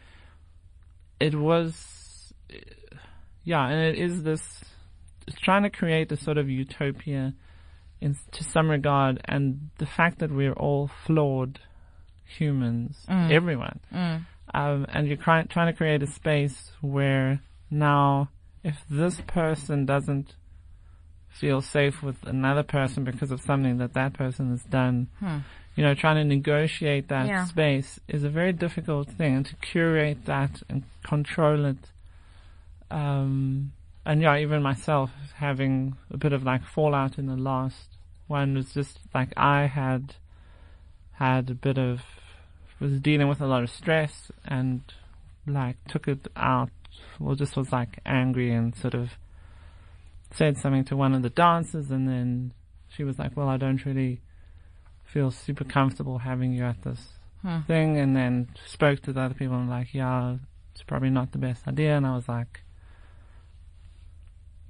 it 1.20 1.36
was, 1.36 2.34
yeah, 3.44 3.68
and 3.68 3.80
it 3.96 4.00
is 4.00 4.24
this, 4.24 4.64
it's 5.28 5.40
trying 5.40 5.64
to 5.64 5.70
create 5.70 6.12
a 6.12 6.18
sort 6.18 6.38
of 6.38 6.50
utopia 6.50 7.34
in, 8.02 8.16
to 8.32 8.44
some 8.44 8.70
regard 8.70 9.22
and 9.26 9.70
the 9.78 9.86
fact 9.86 10.20
that 10.20 10.32
we're 10.32 10.54
all 10.54 10.90
flawed 11.06 11.60
humans, 12.38 13.06
Mm. 13.10 13.32
everyone, 13.32 13.80
Mm. 13.94 14.26
um, 14.54 14.86
and 14.94 15.08
you're 15.08 15.18
trying 15.18 15.48
trying 15.48 15.68
to 15.72 15.78
create 15.78 16.02
a 16.04 16.08
space 16.08 16.72
where 16.82 17.40
now, 17.72 18.30
if 18.64 18.78
this 18.90 19.20
person 19.22 19.86
doesn't 19.86 20.36
feel 21.30 21.62
safe 21.62 22.02
with 22.04 22.18
another 22.26 22.64
person 22.64 23.04
because 23.04 23.32
of 23.32 23.40
something 23.42 23.78
that 23.78 23.94
that 23.94 24.14
person 24.14 24.50
has 24.50 24.64
done, 24.64 25.08
Hmm. 25.20 25.38
you 25.76 25.84
know, 25.84 25.94
trying 25.94 26.16
to 26.18 26.24
negotiate 26.24 27.08
that 27.10 27.28
Yeah. 27.28 27.46
space 27.46 28.00
is 28.08 28.24
a 28.24 28.30
very 28.30 28.52
difficult 28.52 29.10
thing, 29.12 29.36
and 29.36 29.46
to 29.46 29.56
curate 29.58 30.26
that 30.26 30.62
and 30.70 30.84
control 31.04 31.66
it. 31.66 31.92
Um, 32.92 33.72
and 34.06 34.22
yeah, 34.22 34.38
even 34.38 34.64
myself 34.64 35.12
having 35.36 35.96
a 36.12 36.18
bit 36.18 36.34
of 36.34 36.44
like 36.44 36.64
fallout 36.66 37.18
in 37.20 37.28
the 37.28 37.38
last 37.38 37.98
one 38.28 38.56
was 38.56 38.74
just 38.74 39.00
like 39.14 39.32
I 39.38 39.68
had 39.68 40.16
had 41.14 41.50
a 41.50 41.54
bit 41.56 41.78
of 41.78 42.02
was 42.80 43.00
dealing 43.00 43.28
with 43.28 43.42
a 43.42 43.48
lot 43.48 43.64
of 43.64 43.70
stress 43.70 44.32
and 44.46 44.82
like 45.46 45.78
took 45.88 46.08
it 46.08 46.28
out 46.36 46.70
or 47.20 47.36
just 47.36 47.56
was 47.58 47.72
like 47.72 48.00
angry 48.06 48.54
and 48.54 48.76
sort 48.76 48.94
of 48.94 49.12
said 50.32 50.58
something 50.58 50.84
to 50.86 50.96
one 50.96 51.14
of 51.14 51.22
the 51.22 51.30
dancers 51.30 51.90
and 51.92 52.08
then 52.08 52.54
she 52.88 53.04
was 53.04 53.18
like, 53.20 53.36
well, 53.36 53.50
I 53.50 53.58
don't 53.58 53.84
really 53.86 54.22
feel 55.06 55.32
super 55.32 55.64
comfortable 55.64 56.20
having 56.20 56.54
you 56.54 56.64
at 56.64 56.82
this 56.84 57.14
Hmm. 57.42 57.62
thing 57.62 57.98
and 57.98 58.14
then 58.18 58.50
spoke 58.66 59.02
to 59.04 59.14
the 59.14 59.22
other 59.22 59.34
people 59.34 59.56
and 59.56 59.70
like, 59.70 59.94
yeah, 59.94 60.36
it's 60.74 60.84
probably 60.84 61.10
not 61.10 61.32
the 61.32 61.38
best 61.38 61.66
idea. 61.70 61.96
And 61.96 62.06
I 62.06 62.14
was 62.14 62.28
like, 62.28 62.62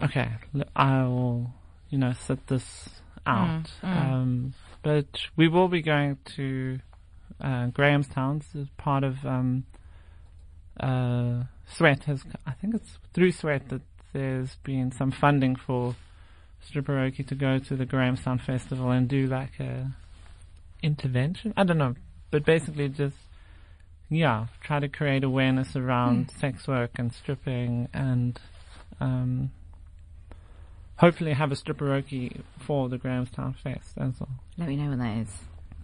okay, 0.04 0.30
I 0.76 1.04
will, 1.04 1.52
you 1.90 1.98
know, 1.98 2.14
sit 2.14 2.46
this 2.46 2.90
out. 3.26 3.64
Mm, 3.82 3.90
mm. 3.90 3.98
Um, 3.98 4.54
but 4.84 5.08
we 5.36 5.48
will 5.48 5.68
be 5.68 5.82
going 5.82 6.20
to 6.36 6.80
uh, 7.42 7.68
Grahamstown 7.68 8.42
as 8.58 8.68
part 8.78 9.04
of 9.04 9.26
um, 9.26 9.66
uh, 10.80 11.44
Sweat. 11.68 12.04
Has 12.04 12.24
I 12.46 12.52
think 12.52 12.76
it's 12.76 12.98
through 13.14 13.32
Sweat 13.32 13.70
that 13.70 13.82
there's 14.14 14.56
been 14.64 14.92
some 14.92 15.12
funding 15.12 15.56
for 15.56 15.96
Stripperoke 16.68 17.26
to 17.26 17.36
go 17.36 17.60
to 17.60 17.76
the 17.76 17.86
Grahamstown 17.86 18.40
Festival 18.40 18.92
and 18.92 19.08
do 19.08 19.28
like 19.28 19.60
a 19.60 19.92
intervention. 20.82 21.54
I 21.56 21.64
don't 21.64 21.78
know, 21.78 21.96
but 22.32 22.46
basically 22.46 22.90
just 22.90 23.16
yeah, 24.10 24.48
try 24.62 24.80
to 24.80 24.90
create 24.90 25.24
awareness 25.24 25.76
around 25.76 26.32
sex 26.32 26.68
work 26.68 26.92
and 26.96 27.14
stripping 27.14 27.88
and 27.94 28.40
um, 29.00 29.52
hopefully 30.98 31.34
have 31.34 31.52
a 31.52 31.56
stripperoke 31.56 32.42
for 32.58 32.90
the 32.90 32.98
Grahamstown 32.98 33.54
Fest 33.54 33.94
as 33.98 34.20
well. 34.20 34.30
Let 34.58 34.68
me 34.68 34.76
know 34.76 34.90
when 34.90 35.00
that 35.00 35.18
is, 35.20 35.30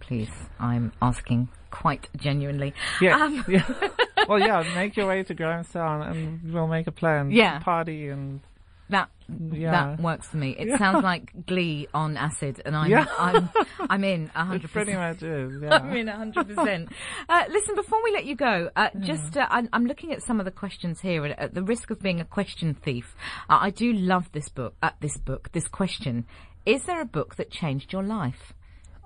please. 0.00 0.30
I'm 0.58 0.92
asking 1.02 1.48
quite 1.70 2.08
genuinely. 2.16 2.72
Yeah, 3.00 3.16
Um, 3.22 3.44
yeah. 3.48 3.64
well, 4.28 4.38
yeah, 4.40 4.62
make 4.74 4.96
your 4.96 5.06
way 5.08 5.22
to 5.24 5.34
Grahamstown 5.34 6.02
and 6.02 6.52
we'll 6.52 6.66
make 6.68 6.86
a 6.86 6.92
plan. 6.92 7.30
Yeah. 7.30 7.58
Party 7.60 8.08
and 8.08 8.40
That 8.88 9.08
Yeah. 9.52 9.72
that 9.72 10.00
works 10.00 10.28
for 10.28 10.36
me. 10.36 10.50
It 10.56 10.78
sounds 10.78 11.02
like 11.02 11.46
Glee 11.46 11.88
on 11.92 12.16
acid, 12.16 12.62
and 12.64 12.76
I'm 12.76 12.88
Yeah. 12.90 13.06
I'm 13.18 13.48
I'm 13.90 14.04
in 14.04 14.28
hundred 14.28 14.70
pretty 14.70 14.94
much 14.94 15.22
is, 15.24 15.60
I'm 15.62 15.92
yeah. 15.92 16.00
in 16.00 16.06
hundred 16.06 16.46
percent. 16.48 16.88
Uh, 17.28 17.44
listen, 17.50 17.74
before 17.74 18.00
we 18.04 18.12
let 18.12 18.26
you 18.26 18.36
go, 18.36 18.70
uh, 18.76 18.90
just 19.00 19.36
uh, 19.36 19.46
I'm, 19.50 19.68
I'm 19.72 19.86
looking 19.86 20.12
at 20.12 20.22
some 20.22 20.38
of 20.38 20.44
the 20.44 20.52
questions 20.52 21.00
here, 21.00 21.24
and 21.24 21.36
at 21.38 21.52
the 21.52 21.64
risk 21.64 21.90
of 21.90 21.98
being 22.00 22.20
a 22.20 22.24
question 22.24 22.74
thief, 22.74 23.16
uh, 23.50 23.58
I 23.60 23.70
do 23.70 23.92
love 23.92 24.30
this 24.32 24.48
book. 24.48 24.74
Uh, 24.80 24.90
this 25.00 25.16
book, 25.18 25.50
this 25.52 25.66
question: 25.66 26.24
Is 26.64 26.84
there 26.84 27.00
a 27.00 27.04
book 27.18 27.34
that 27.36 27.50
changed 27.50 27.92
your 27.92 28.04
life? 28.04 28.54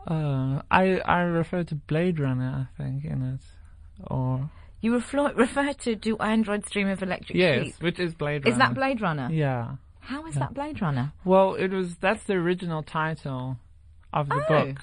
Uh, 0.07 0.63
I, 0.71 0.99
I 1.05 1.21
refer 1.21 1.63
to 1.65 1.75
Blade 1.75 2.19
Runner, 2.19 2.69
I 2.79 2.83
think, 2.83 3.05
in 3.05 3.23
it. 3.35 3.41
Or, 4.11 4.51
You 4.81 4.95
refer, 4.95 5.33
refer 5.35 5.73
to 5.73 5.95
"Do 5.95 6.17
Androids 6.19 6.71
Dream 6.71 6.89
of 6.89 7.03
Electric 7.03 7.37
yes, 7.37 7.65
Sheep"? 7.67 7.75
which 7.83 7.99
is 8.01 8.15
Blade 8.15 8.45
Runner. 8.45 8.53
Is 8.55 8.59
that 8.59 8.75
Blade 8.75 9.01
Runner? 9.01 9.29
Yeah. 9.31 9.73
How 10.01 10.27
is 10.27 10.35
that 10.37 10.55
Blade 10.55 10.81
Runner? 10.81 11.13
Well, 11.25 11.55
it 11.55 11.71
was 11.71 11.97
that's 11.97 12.25
the 12.25 12.33
original 12.35 12.83
title 12.83 13.59
of 14.13 14.29
the 14.29 14.43
Oh. 14.49 14.49
book, 14.49 14.79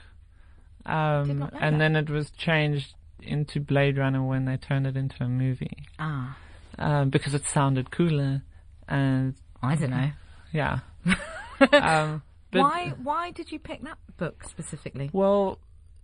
um, 0.85 1.49
and 1.59 1.75
that. 1.75 1.79
then 1.79 1.95
it 1.95 2.09
was 2.09 2.29
changed 2.31 2.93
into 3.21 3.59
Blade 3.59 3.97
Runner 3.97 4.23
when 4.23 4.45
they 4.45 4.55
turned 4.57 4.85
it 4.85 4.95
into 4.95 5.23
a 5.23 5.27
movie 5.27 5.85
Ah, 5.97 6.37
um, 6.77 7.09
because 7.09 7.33
it 7.33 7.45
sounded 7.47 7.89
cooler, 7.91 8.43
and 8.87 9.33
I 9.63 9.75
don't 9.75 9.89
know. 9.89 10.11
yeah. 10.53 10.79
um, 11.73 12.21
but, 12.51 12.61
why 12.61 12.93
why 13.01 13.31
did 13.31 13.51
you 13.51 13.59
pick 13.59 13.83
that 13.83 13.97
book 14.17 14.43
specifically? 14.47 15.09
Well, 15.13 15.59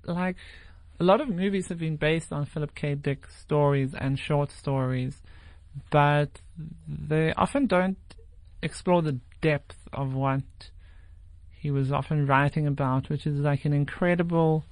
like 0.05 0.35
a 0.99 1.03
lot 1.03 1.21
of 1.21 1.29
movies 1.29 1.67
have 1.69 1.79
been 1.79 1.95
based 1.95 2.31
on 2.31 2.45
Philip 2.45 2.75
K. 2.75 2.95
Dick 2.95 3.27
stories 3.29 3.93
and 3.93 4.19
short 4.19 4.51
stories, 4.51 5.21
but 5.89 6.41
they 6.87 7.33
often 7.33 7.67
don't 7.67 7.97
explore 8.61 9.01
the 9.01 9.19
depth 9.41 9.77
of 9.91 10.13
what 10.13 10.43
he 11.51 11.71
was 11.71 11.91
often 11.91 12.25
writing 12.25 12.67
about, 12.67 13.09
which 13.09 13.25
is 13.25 13.39
like 13.39 13.65
an 13.65 13.73
incredible 13.73 14.65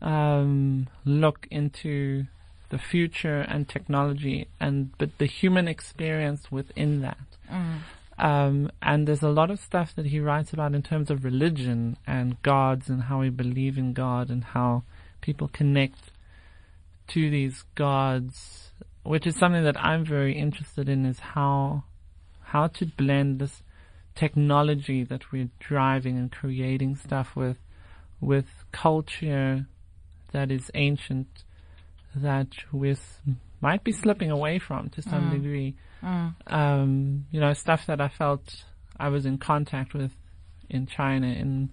um, 0.00 0.88
look 1.04 1.46
into 1.50 2.26
the 2.68 2.78
future 2.78 3.40
and 3.40 3.68
technology, 3.68 4.48
and 4.58 4.96
but 4.98 5.18
the 5.18 5.26
human 5.26 5.68
experience 5.68 6.50
within 6.50 7.00
that. 7.02 7.18
Um, 8.18 8.70
and 8.80 9.06
there's 9.06 9.22
a 9.22 9.28
lot 9.28 9.50
of 9.50 9.60
stuff 9.60 9.94
that 9.94 10.06
he 10.06 10.20
writes 10.20 10.52
about 10.52 10.74
in 10.74 10.82
terms 10.82 11.10
of 11.10 11.24
religion 11.24 11.98
and 12.06 12.40
gods 12.42 12.88
and 12.88 13.04
how 13.04 13.20
we 13.20 13.28
believe 13.28 13.76
in 13.76 13.92
God 13.92 14.30
and 14.30 14.42
how 14.42 14.84
people 15.20 15.48
connect 15.48 16.10
to 17.08 17.30
these 17.30 17.64
gods, 17.74 18.70
which 19.02 19.26
is 19.26 19.36
something 19.36 19.64
that 19.64 19.82
I'm 19.82 20.04
very 20.04 20.36
interested 20.36 20.88
in 20.88 21.04
is 21.04 21.18
how, 21.18 21.84
how 22.42 22.68
to 22.68 22.86
blend 22.86 23.38
this 23.38 23.62
technology 24.14 25.04
that 25.04 25.30
we're 25.30 25.50
driving 25.60 26.16
and 26.16 26.32
creating 26.32 26.96
stuff 26.96 27.36
with, 27.36 27.58
with 28.20 28.46
culture 28.72 29.66
that 30.32 30.50
is 30.50 30.70
ancient 30.74 31.44
that 32.14 32.48
s- 32.92 33.20
might 33.60 33.84
be 33.84 33.92
slipping 33.92 34.30
away 34.30 34.58
from 34.58 34.88
to 34.90 35.02
some 35.02 35.30
mm. 35.30 35.32
degree. 35.32 35.76
Mm. 36.02 36.34
Um, 36.46 37.26
you 37.30 37.40
know, 37.40 37.52
stuff 37.52 37.86
that 37.86 38.00
I 38.00 38.08
felt 38.08 38.64
I 38.98 39.08
was 39.08 39.26
in 39.26 39.38
contact 39.38 39.94
with 39.94 40.12
in 40.68 40.86
China 40.86 41.26
and 41.26 41.70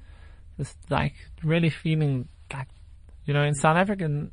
just 0.58 0.78
like 0.90 1.14
really 1.44 1.70
feeling 1.70 2.28
like, 2.54 2.68
you 3.26 3.34
know, 3.34 3.44
in 3.44 3.56
South 3.56 3.78
Africa, 3.78 4.28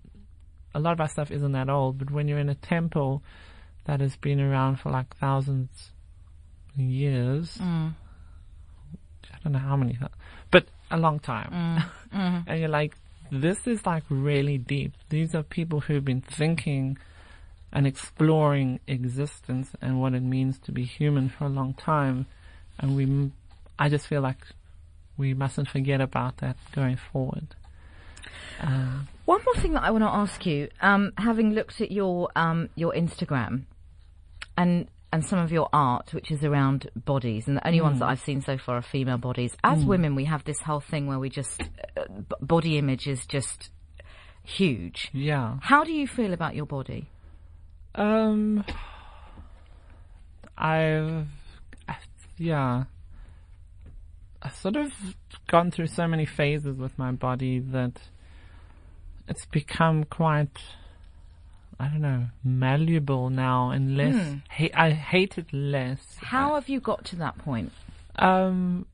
a 0.75 0.81
lot 0.81 0.93
of 0.93 1.01
our 1.01 1.09
stuff 1.09 1.31
isn't 1.31 1.53
that 1.53 1.69
old, 1.69 1.99
but 1.99 2.11
when 2.11 2.29
you're 2.29 2.39
in 2.39 2.49
a 2.49 2.55
temple 2.55 3.23
that 3.87 4.01
has 4.01 4.17
been 4.17 4.41
around 4.41 4.77
for 4.77 4.91
like 4.91 5.17
thousands 5.17 5.93
of 6.75 6.81
years, 6.81 7.57
mm. 7.59 7.93
I 9.33 9.37
don't 9.43 9.53
know 9.53 9.59
how 9.59 9.77
many, 9.77 9.99
but 10.51 10.67
a 10.91 10.97
long 10.97 11.19
time. 11.19 11.85
and 12.13 12.61
you're 12.61 12.69
like, 12.69 12.95
this 13.31 13.67
is 13.67 13.87
like 13.87 14.05
really 14.09 14.59
deep. 14.59 14.93
These 15.09 15.35
are 15.35 15.43
people 15.43 15.81
who've 15.81 16.05
been 16.05 16.21
thinking 16.21 16.99
and 17.73 17.87
exploring 17.87 18.81
existence 18.87 19.71
and 19.81 20.01
what 20.01 20.15
it 20.15 20.23
means 20.23 20.59
to 20.61 20.73
be 20.73 20.85
human 20.85 21.29
for 21.29 21.45
a 21.45 21.49
long 21.49 21.75
time. 21.75 22.27
And 22.79 22.97
we, 22.97 23.31
I 23.79 23.89
just 23.89 24.07
feel 24.07 24.21
like 24.23 24.39
we 25.17 25.35
mustn't 25.35 25.69
forget 25.69 26.01
about 26.01 26.39
that 26.39 26.57
going 26.75 26.97
forward. 27.13 27.55
Um, 28.61 29.09
One 29.25 29.41
more 29.45 29.55
thing 29.63 29.73
that 29.75 29.83
I 29.85 29.91
want 29.91 30.03
to 30.05 30.09
ask 30.09 30.45
you, 30.45 30.69
um, 30.81 31.13
having 31.17 31.53
looked 31.53 31.81
at 31.81 31.91
your 31.91 32.29
um, 32.37 32.69
your 32.75 32.93
Instagram 32.93 33.63
and 34.57 34.89
and 35.13 35.25
some 35.25 35.39
of 35.39 35.51
your 35.51 35.69
art, 35.73 36.13
which 36.15 36.31
is 36.31 36.45
around 36.45 36.89
bodies, 36.95 37.49
and 37.49 37.57
the 37.57 37.67
only 37.67 37.81
ones 37.81 37.99
that 38.01 38.07
I've 38.09 38.21
seen 38.21 38.43
so 38.43 38.59
far 38.59 38.77
are 38.77 38.83
female 38.83 39.19
bodies. 39.19 39.57
As 39.65 39.85
women, 39.85 40.15
we 40.15 40.27
have 40.27 40.45
this 40.45 40.61
whole 40.61 40.81
thing 40.81 41.07
where 41.07 41.19
we 41.19 41.31
just 41.31 41.61
uh, 41.97 42.05
b- 42.09 42.37
body 42.41 42.79
image 42.79 43.07
is 43.09 43.27
just 43.27 43.71
huge. 44.45 45.11
yeah. 45.13 45.57
How 45.63 45.83
do 45.85 45.93
you 45.93 46.07
feel 46.07 46.33
about 46.33 46.55
your 46.55 46.67
body? 46.67 47.09
Um, 47.95 48.65
I've, 50.57 51.27
yeah, 52.39 52.85
I've 54.43 54.55
sort 54.55 54.77
of 54.77 54.93
gone 55.49 55.71
through 55.71 55.89
so 55.89 56.07
many 56.07 56.25
phases 56.27 56.77
with 56.79 56.99
my 56.99 57.13
body 57.13 57.59
that 57.59 58.01
it's 59.29 59.45
become 59.47 60.05
quite, 60.05 60.57
I 61.79 61.89
don't 61.89 62.01
know, 62.03 62.27
malleable 62.45 63.31
now 63.31 63.71
and 63.71 63.97
less, 63.97 64.35
ha- 64.49 64.71
I 64.75 64.91
hate 64.91 65.39
it 65.39 65.53
less. 65.53 66.01
How 66.21 66.55
have 66.55 66.69
you 66.69 66.81
got 66.81 67.05
to 67.07 67.17
that 67.17 67.39
point? 67.39 67.73
Um, 68.17 68.87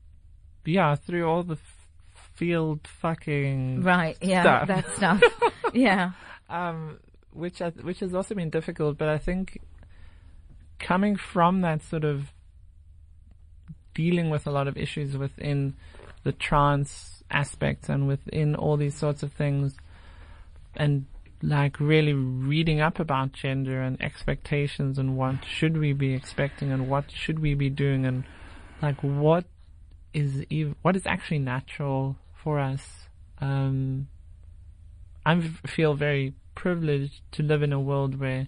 yeah, 0.65 0.95
through 0.95 1.27
all 1.27 1.43
the 1.43 1.53
f- 1.55 2.29
field 2.35 2.81
fucking 3.01 3.83
Right, 3.83 4.17
yeah, 4.21 4.41
Stuff. 4.43 4.67
that 4.67 4.95
stuff. 4.95 5.21
yeah. 5.73 6.11
um, 6.49 6.99
which 7.37 7.61
I, 7.61 7.69
which 7.69 7.99
has 7.99 8.13
also 8.13 8.35
been 8.35 8.49
difficult. 8.49 8.97
But 8.97 9.09
I 9.09 9.17
think 9.17 9.61
coming 10.79 11.15
from 11.15 11.61
that 11.61 11.81
sort 11.83 12.03
of 12.03 12.33
dealing 13.93 14.29
with 14.29 14.45
a 14.45 14.51
lot 14.51 14.67
of 14.67 14.77
issues 14.77 15.17
within 15.17 15.75
the 16.23 16.31
trans 16.31 17.23
aspects 17.31 17.89
and 17.89 18.07
within 18.07 18.55
all 18.55 18.77
these 18.77 18.95
sorts 18.95 19.23
of 19.23 19.33
things, 19.33 19.75
and 20.75 21.05
like 21.41 21.79
really 21.79 22.13
reading 22.13 22.81
up 22.81 22.99
about 22.99 23.31
gender 23.31 23.81
and 23.81 24.01
expectations 24.01 24.97
and 24.97 25.15
what 25.15 25.35
should 25.45 25.77
we 25.77 25.93
be 25.93 26.13
expecting 26.13 26.71
and 26.71 26.89
what 26.89 27.11
should 27.11 27.39
we 27.39 27.53
be 27.53 27.69
doing 27.69 28.05
and 28.05 28.23
like 28.81 28.99
what 29.01 29.45
is 30.13 30.43
ev- 30.51 30.75
what 30.81 30.95
is 30.95 31.05
actually 31.05 31.39
natural 31.39 32.15
for 32.33 32.59
us. 32.59 33.07
Um, 33.39 34.07
I 35.25 35.39
feel 35.67 35.93
very 35.93 36.33
privileged 36.57 37.21
to 37.31 37.43
live 37.43 37.61
in 37.61 37.71
a 37.71 37.79
world 37.79 38.19
where 38.19 38.47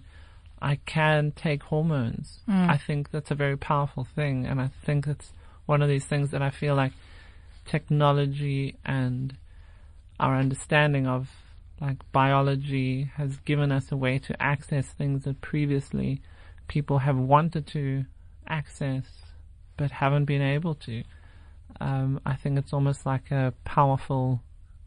I 0.60 0.74
can 0.84 1.30
take 1.30 1.62
hormones. 1.62 2.40
I 2.68 2.76
think 2.76 3.12
that's 3.12 3.30
a 3.30 3.36
very 3.36 3.56
powerful 3.56 4.04
thing, 4.04 4.46
and 4.46 4.60
I 4.60 4.70
think 4.84 5.06
it's 5.06 5.32
one 5.66 5.80
of 5.80 5.88
these 5.88 6.04
things 6.06 6.30
that 6.32 6.42
I 6.42 6.50
feel 6.50 6.74
like 6.74 6.92
technology 7.64 8.74
and 8.84 9.36
our 10.18 10.36
understanding 10.36 11.06
of 11.06 11.28
like 11.80 11.98
biology 12.10 13.10
has 13.14 13.36
given 13.50 13.70
us 13.70 13.92
a 13.92 13.96
way 13.96 14.18
to 14.18 14.42
access 14.42 14.86
things 14.88 15.22
that 15.24 15.40
previously 15.40 16.20
people 16.66 16.98
have 16.98 17.16
wanted 17.16 17.64
to 17.68 18.04
access 18.48 19.04
but 19.76 19.92
haven't 19.92 20.24
been 20.24 20.42
able 20.42 20.74
to. 20.74 21.04
Um, 21.80 22.20
I 22.26 22.34
think 22.34 22.58
it's 22.58 22.72
almost 22.72 23.06
like 23.06 23.30
a 23.30 23.54
powerful 23.64 24.42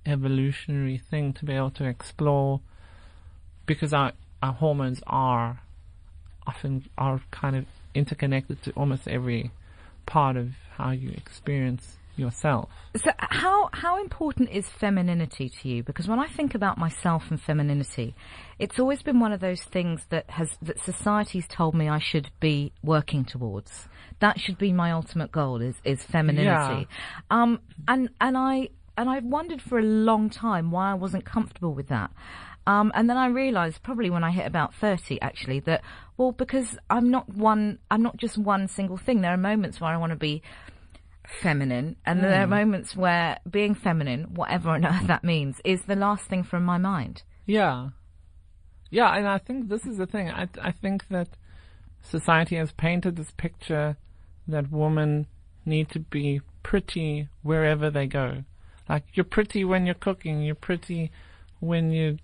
evolutionary 0.06 0.98
thing 0.98 1.32
to 1.34 1.46
be 1.46 1.54
able 1.54 1.72
to 1.72 1.86
explore 1.86 2.60
because 3.65 3.93
our, 3.93 4.13
our 4.41 4.54
hormones 4.54 5.02
are 5.08 5.62
often 6.45 6.89
are 6.97 7.21
kind 7.32 7.56
of 7.56 7.65
interconnected 7.95 8.62
to 8.63 8.71
almost 8.71 9.08
every 9.08 9.52
part 10.06 10.36
of 10.36 10.49
how 10.76 10.91
you 10.91 11.10
experience 11.12 11.97
yourself. 12.15 12.69
So 12.95 13.12
how 13.17 13.69
how 13.73 13.99
important 13.99 14.49
is 14.49 14.67
femininity 14.69 15.49
to 15.49 15.69
you? 15.69 15.84
Because 15.84 16.08
when 16.08 16.19
I 16.19 16.28
think 16.28 16.54
about 16.54 16.78
myself 16.78 17.23
and 17.30 17.41
femininity, 17.41 18.15
it's 18.60 18.80
always 18.80 19.02
been 19.02 19.19
one 19.19 19.32
of 19.32 19.39
those 19.39 19.63
things 19.63 20.06
that 20.10 20.30
has 20.30 20.49
that 20.62 20.80
society's 20.80 21.47
told 21.47 21.73
me 21.73 21.89
I 21.89 21.99
should 21.99 22.30
be 22.39 22.71
working 22.84 23.26
towards. 23.26 23.88
That 24.19 24.39
should 24.39 24.58
be 24.58 24.71
my 24.71 24.91
ultimate 24.91 25.32
goal 25.32 25.62
is 25.62 25.76
is 25.84 26.04
femininity. 26.04 26.88
Yeah. 26.88 27.32
Um 27.32 27.60
and 27.88 28.10
and 28.21 28.38
I 28.38 28.69
and 28.95 29.10
I've 29.10 29.26
wondered 29.26 29.62
for 29.62 29.80
a 29.80 29.84
long 29.84 30.30
time 30.30 30.69
why 30.69 30.91
I 30.91 30.93
wasn't 30.93 31.26
comfortable 31.26 31.73
with 31.73 31.88
that. 31.88 32.12
Um, 32.65 32.91
and 32.95 33.10
then 33.10 33.17
I 33.17 33.28
realised 33.28 33.84
probably 33.84 34.10
when 34.10 34.23
I 34.23 34.32
hit 34.32 34.45
about 34.45 34.73
30 34.73 35.21
actually 35.21 35.60
that, 35.62 35.82
well, 36.17 36.32
because 36.32 36.78
I'm 36.89 37.10
not 37.10 37.30
one, 37.30 37.80
I'm 37.91 38.02
not 38.02 38.17
just 38.17 38.38
one 38.38 38.67
single 38.67 38.97
thing. 38.97 39.21
There 39.21 39.34
are 39.34 39.38
moments 39.38 39.82
where 39.82 39.91
I 39.91 39.97
want 39.97 40.12
to 40.12 40.17
be 40.17 40.41
feminine 41.41 41.95
and 42.06 42.19
mm. 42.19 42.23
there 42.23 42.43
are 42.43 42.47
moments 42.47 42.95
where 42.95 43.39
being 43.49 43.76
feminine, 43.76 44.36
whatever 44.36 44.69
on 44.69 44.86
earth 44.86 45.08
that 45.08 45.23
means, 45.23 45.60
is 45.65 45.84
the 45.84 45.95
last 45.95 46.26
thing 46.26 46.43
from 46.43 46.63
my 46.63 46.78
mind. 46.78 47.23
Yeah. 47.45 47.89
Yeah, 48.89 49.12
and 49.15 49.28
I 49.28 49.39
think 49.39 49.69
this 49.69 49.86
is 49.86 49.97
the 49.97 50.06
thing. 50.06 50.30
I, 50.30 50.47
I 50.62 50.71
think 50.71 51.08
that 51.10 51.30
society 52.02 52.56
has 52.58 52.71
painted 52.71 53.15
this 53.15 53.32
picture 53.32 53.97
that 54.47 54.71
women 54.71 55.28
need 55.65 55.89
to 55.89 55.99
be 55.99 56.41
pretty 56.62 57.28
wherever 57.41 57.89
they 57.89 58.06
go. 58.06 58.43
Like, 58.88 59.04
you're 59.13 59.23
pretty 59.23 59.63
when 59.63 59.86
you're 59.86 59.95
cooking, 59.95 60.41
you're 60.41 60.56
pretty 60.56 61.12
when 61.60 61.91
you're 61.91 62.17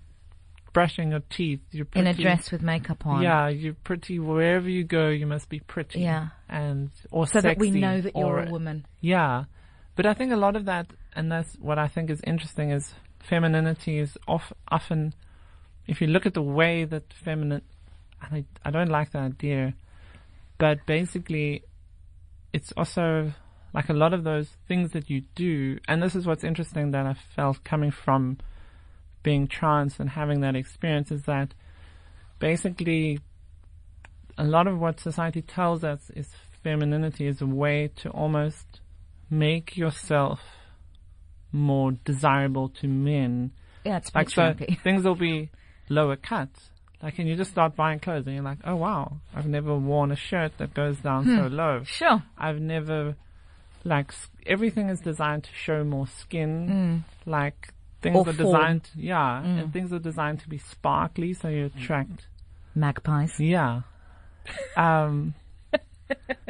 brushing 0.72 1.10
your 1.10 1.22
teeth. 1.30 1.60
You're 1.70 1.84
pretty, 1.84 2.08
in 2.08 2.14
a 2.14 2.20
dress 2.20 2.50
with 2.50 2.62
makeup 2.62 3.06
on. 3.06 3.22
Yeah, 3.22 3.48
you're 3.48 3.74
pretty 3.74 4.18
wherever 4.18 4.68
you 4.68 4.84
go. 4.84 5.08
You 5.08 5.26
must 5.26 5.48
be 5.48 5.60
pretty. 5.60 6.00
Yeah, 6.00 6.28
and 6.48 6.90
or 7.10 7.26
so 7.26 7.40
that 7.40 7.58
we 7.58 7.70
know 7.70 8.00
that 8.00 8.16
you're 8.16 8.44
a 8.44 8.50
woman. 8.50 8.86
Yeah, 9.00 9.44
but 9.96 10.06
I 10.06 10.14
think 10.14 10.32
a 10.32 10.36
lot 10.36 10.56
of 10.56 10.64
that, 10.66 10.86
and 11.14 11.30
that's 11.30 11.54
what 11.56 11.78
I 11.78 11.88
think 11.88 12.10
is 12.10 12.20
interesting, 12.26 12.70
is 12.70 12.94
femininity 13.20 13.98
is 13.98 14.16
off, 14.26 14.52
often, 14.68 15.14
if 15.86 16.00
you 16.00 16.06
look 16.06 16.26
at 16.26 16.34
the 16.34 16.42
way 16.42 16.84
that 16.84 17.12
feminine, 17.12 17.62
I, 18.22 18.44
I 18.64 18.70
don't 18.70 18.88
like 18.88 19.12
that 19.12 19.22
idea, 19.22 19.74
but 20.58 20.86
basically, 20.86 21.64
it's 22.52 22.72
also 22.76 23.32
like 23.72 23.88
a 23.88 23.92
lot 23.92 24.12
of 24.12 24.24
those 24.24 24.48
things 24.66 24.92
that 24.92 25.10
you 25.10 25.22
do, 25.34 25.78
and 25.86 26.02
this 26.02 26.14
is 26.14 26.26
what's 26.26 26.44
interesting 26.44 26.90
that 26.92 27.06
I 27.06 27.14
felt 27.36 27.62
coming 27.64 27.90
from 27.90 28.38
being 29.22 29.46
trans 29.46 30.00
and 30.00 30.10
having 30.10 30.40
that 30.40 30.56
experience 30.56 31.10
is 31.10 31.24
that 31.24 31.54
basically 32.38 33.20
a 34.38 34.44
lot 34.44 34.66
of 34.66 34.78
what 34.78 34.98
society 35.00 35.42
tells 35.42 35.84
us 35.84 36.10
is 36.16 36.28
femininity 36.62 37.26
is 37.26 37.40
a 37.40 37.46
way 37.46 37.90
to 37.96 38.08
almost 38.10 38.80
make 39.28 39.76
yourself 39.76 40.40
more 41.52 41.92
desirable 41.92 42.68
to 42.68 42.86
men. 42.86 43.52
Yeah, 43.84 43.98
it's 43.98 44.14
like 44.14 44.30
so 44.30 44.54
things 44.84 45.04
will 45.04 45.14
be 45.14 45.50
lower 45.88 46.16
cut. 46.16 46.48
Like, 47.02 47.18
and 47.18 47.28
you 47.28 47.34
just 47.34 47.50
start 47.50 47.76
buying 47.76 47.98
clothes 47.98 48.26
and 48.26 48.34
you're 48.34 48.44
like, 48.44 48.58
oh 48.64 48.76
wow, 48.76 49.20
I've 49.34 49.46
never 49.46 49.76
worn 49.76 50.12
a 50.12 50.16
shirt 50.16 50.52
that 50.58 50.74
goes 50.74 50.98
down 50.98 51.24
hmm. 51.24 51.36
so 51.36 51.46
low. 51.46 51.82
Sure. 51.84 52.22
I've 52.36 52.60
never, 52.60 53.16
like, 53.84 54.12
everything 54.46 54.90
is 54.90 55.00
designed 55.00 55.44
to 55.44 55.50
show 55.54 55.82
more 55.82 56.06
skin. 56.06 57.04
Mm. 57.26 57.30
Like, 57.30 57.72
things 58.02 58.16
are 58.16 58.24
form. 58.24 58.36
designed, 58.36 58.90
yeah, 58.96 59.42
mm. 59.44 59.62
and 59.62 59.72
things 59.72 59.92
are 59.92 59.98
designed 59.98 60.40
to 60.40 60.48
be 60.48 60.58
sparkly, 60.58 61.34
so 61.34 61.48
you 61.48 61.66
attract 61.66 62.26
magpies. 62.74 63.38
Yeah. 63.38 63.82
um, 64.76 65.34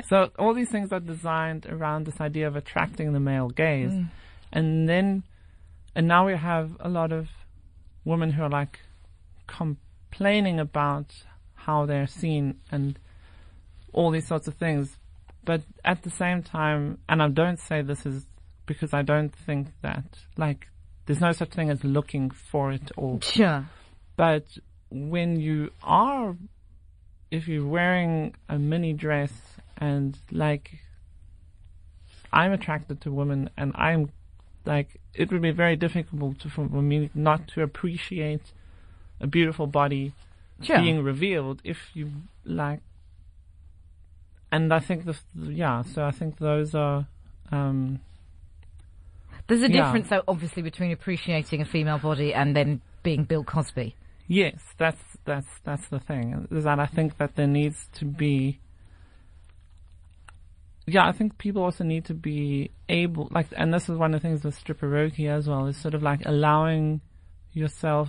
so 0.09 0.31
all 0.39 0.55
these 0.55 0.71
things 0.71 0.93
are 0.93 1.01
designed 1.01 1.67
around 1.67 2.07
this 2.07 2.21
idea 2.21 2.47
of 2.47 2.57
attracting 2.57 3.13
the 3.13 3.21
male 3.21 3.49
gaze, 3.49 3.91
mm. 3.91 4.09
and 4.53 4.89
then, 4.89 5.23
and 5.95 6.07
now 6.07 6.27
we 6.27 6.37
have 6.37 6.77
a 6.81 6.89
lot 6.89 7.13
of 7.13 7.29
women 8.05 8.31
who 8.31 8.43
are 8.43 8.51
like 8.51 8.81
complaining 9.47 10.59
about 10.61 11.13
how 11.55 11.85
they're 11.87 12.07
seen 12.07 12.59
and 12.71 12.99
all 13.93 14.11
these 14.11 14.27
sorts 14.27 14.49
of 14.49 14.55
things. 14.55 14.97
But 15.45 15.63
at 15.85 16.03
the 16.03 16.11
same 16.11 16.43
time, 16.43 16.99
and 17.09 17.23
I 17.23 17.29
don't 17.29 17.59
say 17.59 17.83
this 17.83 18.07
is 18.07 18.27
because 18.67 18.95
I 18.95 19.03
don't 19.03 19.35
think 19.35 19.69
that 19.83 20.05
like 20.37 20.69
there's 21.11 21.21
no 21.21 21.33
such 21.33 21.51
thing 21.51 21.71
as 21.71 21.83
looking 21.83 22.31
for 22.31 22.71
it 22.71 22.93
all. 22.97 23.19
Sure. 23.21 23.67
But 24.15 24.45
when 24.91 25.41
you 25.41 25.73
are, 25.83 26.37
if 27.33 27.49
you're 27.49 27.67
wearing 27.67 28.37
a 28.49 28.61
mini 28.61 28.93
dress 28.93 29.33
and 29.77 30.17
like, 30.31 30.79
I'm 32.33 32.53
attracted 32.53 33.01
to 33.01 33.11
women 33.11 33.51
and 33.57 33.73
I'm 33.75 34.13
like, 34.65 35.01
it 35.13 35.33
would 35.33 35.43
be 35.43 35.51
very 35.51 35.75
difficult 35.75 36.43
for 36.43 36.69
me 36.69 37.11
not 37.13 37.49
to 37.55 37.63
appreciate 37.63 38.53
a 39.21 39.27
beautiful 39.27 39.67
body 39.67 40.13
sure. 40.63 40.79
being 40.79 41.03
revealed 41.03 41.61
if 41.65 41.91
you 41.93 42.13
like. 42.45 42.83
And 44.53 44.73
I 44.73 44.79
think 44.79 45.07
the, 45.07 45.17
yeah, 45.35 45.83
so 45.83 46.05
I 46.05 46.13
think 46.13 46.39
those 46.39 46.73
are, 46.73 47.09
um, 47.51 47.99
there's 49.51 49.63
a 49.63 49.71
Yeah. 49.71 49.85
difference, 49.85 50.09
though, 50.09 50.23
obviously, 50.27 50.63
between 50.63 50.93
appreciating 50.93 51.61
a 51.61 51.65
female 51.67 51.99
body 51.99 52.33
and 52.33 52.57
then 52.57 52.81
being 53.03 53.25
Bill 53.25 53.45
Cosby. 53.45 53.95
Yes, 54.27 54.61
that's 54.79 55.03
that's 55.25 55.49
that's 55.65 55.87
the 55.89 55.99
thing. 55.99 56.47
Is 56.51 56.65
that 56.65 56.79
I 56.81 56.87
think 56.87 57.19
that 57.19 57.37
there 57.37 57.47
needs 57.47 57.89
to 57.95 58.05
be. 58.07 58.61
Yeah, 60.87 61.07
I 61.07 61.13
think 61.13 61.37
people 61.39 61.63
also 61.63 61.85
need 61.85 62.07
to 62.07 62.15
be 62.15 62.71
able, 62.89 63.29
like, 63.31 63.47
and 63.57 63.73
this 63.73 63.89
is 63.89 63.97
one 63.97 64.13
of 64.15 64.23
the 64.23 64.29
things 64.29 64.43
with 64.43 64.59
stripperoke 64.59 65.25
as 65.29 65.49
well, 65.49 65.67
is 65.67 65.77
sort 65.77 65.95
of 65.95 66.03
like 66.03 66.23
allowing 66.25 67.01
yourself, 67.53 68.09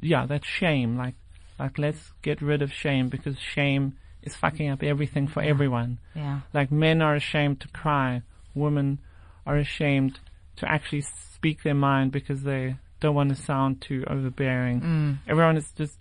yeah, 0.00 0.26
that 0.26 0.44
shame, 0.44 0.96
like, 0.98 1.14
like 1.58 1.78
let's 1.78 2.12
get 2.20 2.42
rid 2.42 2.60
of 2.60 2.72
shame 2.72 3.08
because 3.08 3.38
shame 3.38 3.96
is 4.22 4.34
fucking 4.36 4.68
up 4.68 4.82
everything 4.82 5.26
for 5.28 5.42
everyone. 5.42 5.98
Yeah. 6.14 6.40
Like 6.52 6.70
men 6.72 7.00
are 7.00 7.14
ashamed 7.14 7.60
to 7.60 7.68
cry, 7.68 8.22
women 8.54 8.98
are 9.46 9.56
ashamed 9.56 10.20
to 10.56 10.70
actually 10.70 11.02
speak 11.02 11.62
their 11.62 11.74
mind 11.74 12.12
because 12.12 12.42
they 12.42 12.76
don't 13.00 13.14
want 13.14 13.30
to 13.30 13.34
sound 13.36 13.80
too 13.80 14.04
overbearing. 14.08 14.80
Mm. 14.80 15.18
Everyone 15.28 15.56
is 15.56 15.70
just 15.72 15.98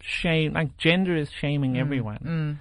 shame, 0.00 0.52
like 0.52 0.76
gender 0.76 1.16
is 1.16 1.30
shaming 1.30 1.74
mm. 1.74 1.80
everyone. 1.80 2.18
Mm. 2.24 2.56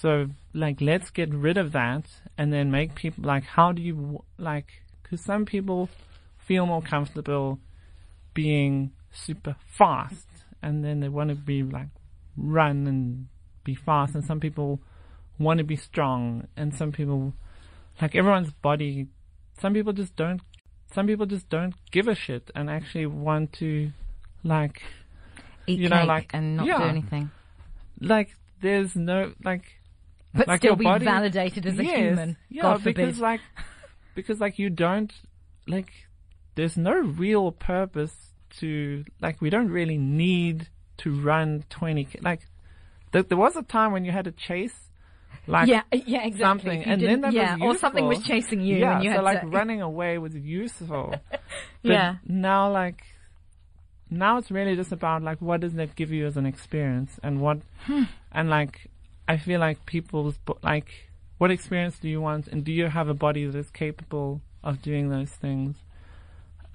So 0.00 0.26
like, 0.54 0.80
let's 0.80 1.10
get 1.10 1.32
rid 1.32 1.58
of 1.58 1.72
that 1.72 2.04
and 2.38 2.52
then 2.52 2.70
make 2.70 2.94
people 2.94 3.24
like, 3.24 3.44
how 3.44 3.72
do 3.72 3.82
you 3.82 4.24
like? 4.38 4.68
Because 5.02 5.24
some 5.24 5.44
people 5.44 5.88
feel 6.38 6.66
more 6.66 6.82
comfortable 6.82 7.58
being 8.34 8.92
super 9.12 9.56
fast, 9.66 10.26
and 10.62 10.84
then 10.84 11.00
they 11.00 11.08
want 11.08 11.28
to 11.28 11.36
be 11.36 11.62
like 11.62 11.88
run 12.36 12.86
and 12.86 13.28
be 13.62 13.74
fast, 13.74 14.14
and 14.14 14.24
some 14.24 14.40
people 14.40 14.80
want 15.38 15.58
to 15.58 15.64
be 15.64 15.76
strong, 15.76 16.48
and 16.56 16.74
some 16.74 16.92
people 16.92 17.34
like 18.00 18.16
everyone's 18.16 18.52
body 18.62 19.06
some 19.60 19.74
people 19.74 19.92
just 19.92 20.16
don't 20.16 20.40
some 20.92 21.06
people 21.06 21.26
just 21.26 21.48
don't 21.48 21.74
give 21.90 22.08
a 22.08 22.14
shit 22.14 22.50
and 22.54 22.68
actually 22.68 23.06
want 23.06 23.52
to 23.54 23.90
like 24.44 24.82
eat 25.66 25.78
you 25.78 25.88
know 25.88 26.04
like 26.04 26.30
and 26.32 26.56
not 26.56 26.66
yeah, 26.66 26.78
do 26.78 26.84
anything. 26.84 27.30
Like 28.00 28.36
there's 28.60 28.94
no 28.96 29.32
like 29.42 29.64
but 30.34 30.48
like 30.48 30.60
still 30.60 30.76
be 30.76 30.84
body, 30.84 31.04
validated 31.04 31.66
as 31.66 31.78
a 31.78 31.84
yes, 31.84 31.96
human. 31.96 32.36
yeah 32.48 32.62
God 32.62 32.84
because 32.84 33.14
forbid. 33.14 33.22
like 33.22 33.40
because 34.14 34.40
like 34.40 34.58
you 34.58 34.70
don't 34.70 35.12
like 35.66 35.92
there's 36.54 36.76
no 36.76 36.94
real 36.94 37.52
purpose 37.52 38.14
to 38.58 39.04
like 39.20 39.40
we 39.40 39.50
don't 39.50 39.70
really 39.70 39.98
need 39.98 40.68
to 40.98 41.18
run 41.20 41.64
20 41.70 42.08
like 42.20 42.46
there, 43.12 43.22
there 43.22 43.38
was 43.38 43.56
a 43.56 43.62
time 43.62 43.92
when 43.92 44.04
you 44.04 44.12
had 44.12 44.24
to 44.24 44.32
chase 44.32 44.90
like 45.46 45.68
yeah, 45.68 45.82
yeah, 45.92 46.24
exactly. 46.24 46.38
something, 46.44 46.84
and 46.84 47.00
then 47.00 47.20
that 47.22 47.32
yeah, 47.34 47.56
or 47.60 47.76
something 47.76 48.06
was 48.06 48.22
chasing 48.22 48.60
you, 48.60 48.78
yeah, 48.78 48.94
and 48.94 49.04
you 49.04 49.10
so 49.10 49.16
had 49.16 49.22
like 49.24 49.40
to. 49.40 49.46
running 49.48 49.80
away 49.82 50.18
was 50.18 50.34
useful. 50.34 51.14
Yeah. 51.82 52.16
Now, 52.24 52.70
like, 52.70 53.02
now 54.08 54.38
it's 54.38 54.50
really 54.52 54.76
just 54.76 54.92
about 54.92 55.22
like 55.22 55.42
what 55.42 55.60
does 55.60 55.72
that 55.74 55.96
give 55.96 56.12
you 56.12 56.26
as 56.26 56.36
an 56.36 56.46
experience, 56.46 57.18
and 57.22 57.40
what, 57.40 57.58
Hmm. 57.86 58.04
and 58.30 58.48
like, 58.48 58.88
I 59.26 59.36
feel 59.36 59.58
like 59.58 59.84
people's 59.84 60.38
like, 60.62 61.10
what 61.38 61.50
experience 61.50 61.98
do 61.98 62.08
you 62.08 62.20
want, 62.20 62.46
and 62.46 62.62
do 62.64 62.70
you 62.72 62.86
have 62.86 63.08
a 63.08 63.14
body 63.14 63.46
that 63.46 63.58
is 63.58 63.70
capable 63.70 64.40
of 64.62 64.80
doing 64.80 65.08
those 65.10 65.30
things? 65.30 65.76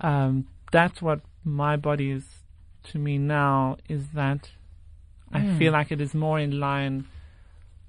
Um, 0.02 0.48
that's 0.72 1.02
what 1.02 1.22
my 1.46 1.78
body 1.78 2.12
is 2.12 2.26
to 2.92 3.00
me 3.00 3.18
now 3.18 3.78
is 3.88 4.10
that 4.14 4.50
I 5.32 5.42
Hmm. 5.42 5.58
feel 5.58 5.72
like 5.74 5.92
it 5.92 6.02
is 6.02 6.14
more 6.14 6.38
in 6.40 6.60
line. 6.60 7.06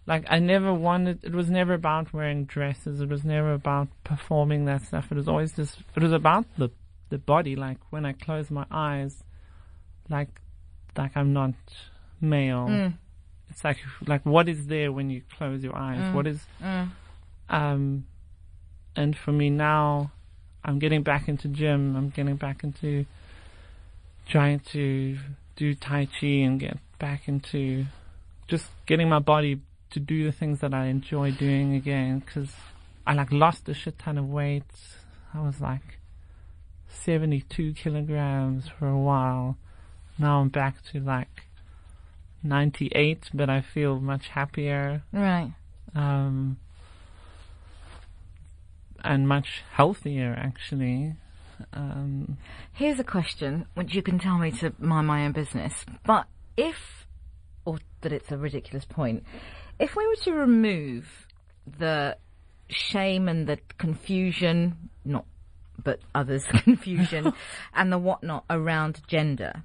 Like 0.08 0.24
I 0.30 0.38
never 0.38 0.72
wanted. 0.72 1.22
It 1.22 1.34
was 1.34 1.50
never 1.50 1.74
about 1.74 2.14
wearing 2.14 2.46
dresses. 2.46 3.02
It 3.02 3.10
was 3.10 3.24
never 3.24 3.52
about 3.52 3.88
performing 4.04 4.64
that 4.64 4.80
stuff. 4.82 5.12
It 5.12 5.16
was 5.16 5.28
always 5.28 5.52
just. 5.52 5.76
It 5.94 6.02
was 6.02 6.12
about 6.12 6.46
the 6.56 6.70
the 7.10 7.18
body. 7.18 7.56
Like 7.56 7.76
when 7.90 8.06
I 8.06 8.14
close 8.14 8.50
my 8.50 8.64
eyes, 8.70 9.22
like 10.08 10.30
like 10.96 11.14
I'm 11.14 11.34
not 11.34 11.52
male. 12.22 12.68
Mm. 12.68 12.94
It's 13.50 13.62
like 13.62 13.76
like 14.06 14.24
what 14.24 14.48
is 14.48 14.66
there 14.66 14.90
when 14.92 15.10
you 15.10 15.20
close 15.36 15.62
your 15.62 15.76
eyes? 15.76 16.00
Mm. 16.00 16.14
What 16.14 16.26
is 16.26 16.40
Mm. 16.62 16.90
um, 17.50 18.06
and 18.96 19.14
for 19.14 19.30
me 19.30 19.50
now, 19.50 20.10
I'm 20.64 20.78
getting 20.78 21.02
back 21.02 21.28
into 21.28 21.48
gym. 21.48 21.94
I'm 21.96 22.08
getting 22.08 22.36
back 22.36 22.64
into 22.64 23.04
trying 24.26 24.60
to 24.72 25.18
do 25.56 25.74
Tai 25.74 26.06
Chi 26.18 26.26
and 26.26 26.58
get 26.58 26.78
back 26.98 27.28
into 27.28 27.84
just 28.48 28.66
getting 28.86 29.10
my 29.10 29.18
body 29.18 29.60
to 29.90 30.00
do 30.00 30.24
the 30.24 30.32
things 30.32 30.60
that 30.60 30.74
I 30.74 30.86
enjoy 30.86 31.32
doing 31.32 31.74
again. 31.74 32.22
Cause 32.22 32.52
I 33.06 33.14
like 33.14 33.32
lost 33.32 33.68
a 33.68 33.74
shit 33.74 33.98
ton 33.98 34.18
of 34.18 34.28
weight. 34.28 34.64
I 35.32 35.40
was 35.40 35.60
like 35.60 35.98
72 36.88 37.74
kilograms 37.74 38.68
for 38.68 38.88
a 38.88 38.98
while. 38.98 39.56
Now 40.18 40.40
I'm 40.40 40.48
back 40.48 40.82
to 40.92 41.00
like 41.00 41.44
98, 42.42 43.30
but 43.32 43.48
I 43.48 43.60
feel 43.60 44.00
much 44.00 44.28
happier. 44.28 45.02
Right. 45.12 45.52
Um, 45.94 46.58
and 49.02 49.28
much 49.28 49.62
healthier 49.72 50.34
actually. 50.38 51.14
Um, 51.72 52.38
Here's 52.72 52.98
a 52.98 53.04
question 53.04 53.66
which 53.74 53.94
you 53.94 54.02
can 54.02 54.18
tell 54.18 54.38
me 54.38 54.50
to 54.52 54.72
mind 54.78 55.06
my 55.06 55.24
own 55.24 55.32
business. 55.32 55.84
But 56.04 56.26
if, 56.56 57.06
or 57.64 57.78
that 58.02 58.12
it's 58.12 58.30
a 58.30 58.36
ridiculous 58.36 58.84
point, 58.84 59.24
if 59.78 59.96
we 59.96 60.06
were 60.06 60.16
to 60.16 60.32
remove 60.32 61.26
the 61.78 62.16
shame 62.68 63.28
and 63.28 63.46
the 63.46 63.58
confusion, 63.78 64.90
not 65.04 65.24
but 65.82 66.00
others 66.14 66.44
confusion, 66.64 67.32
and 67.74 67.92
the 67.92 67.98
whatnot 67.98 68.44
around 68.50 69.00
gender, 69.06 69.62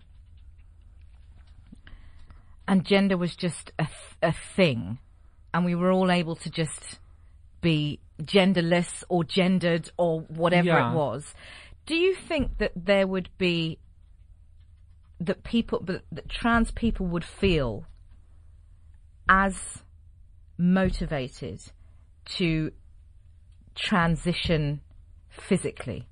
and 2.67 2.85
gender 2.85 3.17
was 3.17 3.35
just 3.35 3.71
a, 3.79 3.83
th- 3.85 4.17
a 4.21 4.31
thing, 4.55 4.99
and 5.53 5.65
we 5.65 5.75
were 5.75 5.91
all 5.91 6.11
able 6.11 6.35
to 6.37 6.49
just 6.49 6.99
be 7.61 7.99
genderless 8.21 9.03
or 9.09 9.23
gendered 9.23 9.89
or 9.97 10.21
whatever 10.21 10.67
Yeah. 10.67 10.91
it 10.91 10.95
was. 10.95 11.33
Do 11.85 11.95
you 11.95 12.15
think 12.15 12.57
that 12.59 12.71
there 12.75 13.07
would 13.07 13.29
be 13.37 13.79
that 15.19 15.43
people 15.43 15.79
that, 15.83 16.03
that 16.11 16.29
trans 16.29 16.71
people 16.71 17.05
would 17.07 17.23
feel 17.25 17.85
as 19.27 19.81
motivated 20.63 21.59
to 22.25 22.71
transition 23.75 24.79
physically? 25.29 26.07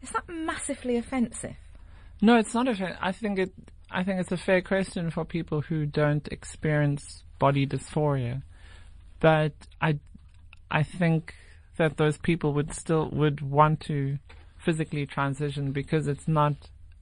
Is 0.00 0.10
that 0.10 0.28
massively 0.28 0.96
offensive? 0.96 1.56
no, 2.22 2.38
it's 2.38 2.54
not 2.54 2.74
fair. 2.76 2.96
I 3.00 3.12
think 3.12 3.38
it. 3.38 3.52
I 3.90 4.02
think 4.02 4.20
it's 4.20 4.32
a 4.32 4.36
fair 4.36 4.62
question 4.62 5.10
for 5.10 5.24
people 5.24 5.60
who 5.60 5.86
don't 5.86 6.26
experience 6.28 7.22
body 7.38 7.66
dysphoria, 7.66 8.42
but 9.20 9.52
I, 9.80 10.00
I 10.70 10.82
think 10.82 11.34
that 11.76 11.96
those 11.96 12.16
people 12.18 12.52
would 12.54 12.72
still 12.72 13.10
would 13.10 13.42
want 13.42 13.80
to 13.80 14.18
physically 14.56 15.06
transition 15.06 15.70
because 15.70 16.08
it's 16.08 16.26
not 16.26 16.54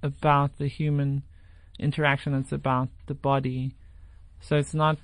about 0.02 0.58
the 0.58 0.66
human 0.66 1.22
interaction. 1.78 2.34
It's 2.34 2.52
about 2.52 2.88
the 3.06 3.14
body. 3.14 3.76
So 4.40 4.56
it's 4.56 4.74
not. 4.74 4.98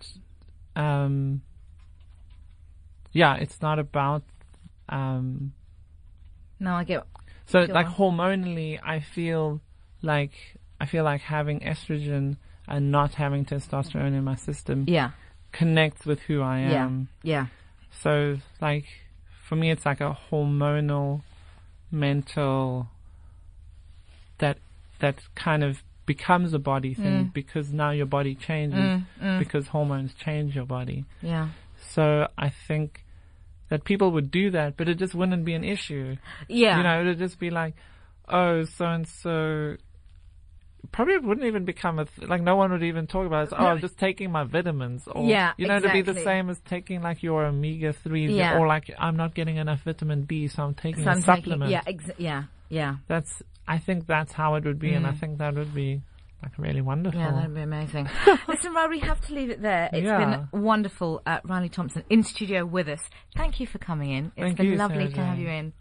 Um, 0.76 1.42
yeah, 3.12 3.34
it's 3.36 3.60
not 3.62 3.78
about. 3.78 4.22
Um, 4.88 5.52
No, 6.58 6.74
I 6.74 6.84
get. 6.84 7.04
so 7.46 7.64
Sure. 7.66 7.74
like 7.74 7.86
hormonally, 7.86 8.78
I 8.82 9.00
feel 9.00 9.60
like 10.02 10.32
I 10.80 10.86
feel 10.86 11.04
like 11.04 11.20
having 11.22 11.60
estrogen 11.60 12.36
and 12.66 12.90
not 12.90 13.14
having 13.14 13.44
testosterone 13.44 14.14
in 14.18 14.24
my 14.24 14.34
system 14.36 14.84
Yeah, 14.88 15.10
connects 15.52 16.06
with 16.06 16.20
who 16.20 16.40
I 16.42 16.58
am. 16.60 17.08
yeah, 17.22 17.46
So 17.90 18.38
like 18.60 18.86
for 19.46 19.56
me, 19.56 19.70
it's 19.70 19.84
like 19.84 20.00
a 20.00 20.16
hormonal, 20.30 21.22
mental 21.90 22.88
that 24.38 24.58
that 25.00 25.16
kind 25.34 25.62
of 25.64 25.82
becomes 26.06 26.52
a 26.54 26.58
body 26.58 26.94
thing 26.94 27.26
Mm. 27.26 27.32
because 27.32 27.72
now 27.72 27.90
your 27.90 28.06
body 28.06 28.34
changes 28.34 29.02
because 29.38 29.68
hormones 29.68 30.14
change 30.14 30.54
your 30.56 30.66
body. 30.66 31.04
yeah. 31.22 31.48
So 31.88 32.28
I 32.38 32.50
think 32.50 33.04
that 33.68 33.84
people 33.84 34.10
would 34.12 34.30
do 34.30 34.50
that, 34.50 34.76
but 34.76 34.88
it 34.88 34.98
just 34.98 35.14
wouldn't 35.14 35.44
be 35.44 35.54
an 35.54 35.64
issue. 35.64 36.16
Yeah. 36.48 36.76
You 36.78 36.82
know, 36.82 37.00
it'd 37.00 37.18
just 37.18 37.38
be 37.38 37.50
like, 37.50 37.74
oh, 38.28 38.64
so 38.64 38.84
and 38.86 39.06
so. 39.08 39.76
Probably 40.92 41.18
wouldn't 41.18 41.46
even 41.46 41.64
become 41.66 41.98
a 41.98 42.06
th- 42.06 42.26
like 42.28 42.40
no 42.42 42.56
one 42.56 42.72
would 42.72 42.82
even 42.82 43.06
talk 43.06 43.26
about 43.26 43.48
it. 43.48 43.54
Oh, 43.56 43.66
I'm 43.66 43.80
just 43.80 43.98
taking 43.98 44.32
my 44.32 44.44
vitamins, 44.44 45.06
or 45.06 45.24
Yeah, 45.28 45.52
you 45.58 45.68
know, 45.68 45.78
to 45.78 45.92
be 45.92 46.00
the 46.02 46.14
same 46.14 46.48
as 46.50 46.58
taking 46.60 47.00
like 47.02 47.22
your 47.22 47.44
omega 47.44 47.92
threes, 47.92 48.30
Yeah. 48.32 48.58
or 48.58 48.66
like 48.66 48.90
I'm 48.98 49.14
not 49.16 49.34
getting 49.34 49.56
enough 49.56 49.82
vitamin 49.82 50.22
D, 50.24 50.48
so 50.48 50.64
I'm 50.64 50.74
taking 50.74 51.04
So 51.04 51.10
a 51.10 51.12
I'm 51.12 51.22
taking- 51.22 51.34
supplement. 51.44 51.70
yeah, 51.70 51.82
ex- 51.86 52.10
yeah, 52.18 52.44
yeah. 52.70 52.96
That's 53.08 53.42
I 53.68 53.78
think 53.78 54.06
that's 54.06 54.32
how 54.32 54.54
it 54.56 54.64
would 54.64 54.78
be, 54.80 54.92
and 54.94 55.06
I 55.06 55.10
Mm. 55.12 55.18
think 55.20 55.38
that 55.38 55.54
would 55.54 55.74
be 55.74 56.00
like 56.42 56.56
really 56.58 56.80
wonderful. 56.80 57.20
Yeah, 57.20 57.32
that'd 57.32 57.54
be 57.54 57.60
amazing. 57.62 58.08
Listen, 58.48 58.72
Riley, 58.72 58.90
we 58.90 58.98
have 59.00 59.20
to 59.26 59.34
leave 59.34 59.50
it 59.50 59.60
there. 59.62 59.90
It's 59.92 60.04
Yeah. 60.04 60.46
been 60.52 60.62
wonderful, 60.62 61.22
uh, 61.26 61.40
Riley 61.44 61.68
Thompson 61.68 62.04
in 62.08 62.22
studio 62.22 62.64
with 62.64 62.88
us. 62.88 63.00
Thank 63.36 63.60
you 63.60 63.66
for 63.66 63.78
coming 63.78 64.10
in. 64.10 64.26
It's 64.26 64.34
Thank 64.36 64.56
been 64.58 64.66
you, 64.66 64.76
lovely 64.76 65.04
Sara 65.10 65.10
to 65.14 65.24
have 65.24 65.38
you 65.38 65.48
in. 65.48 65.72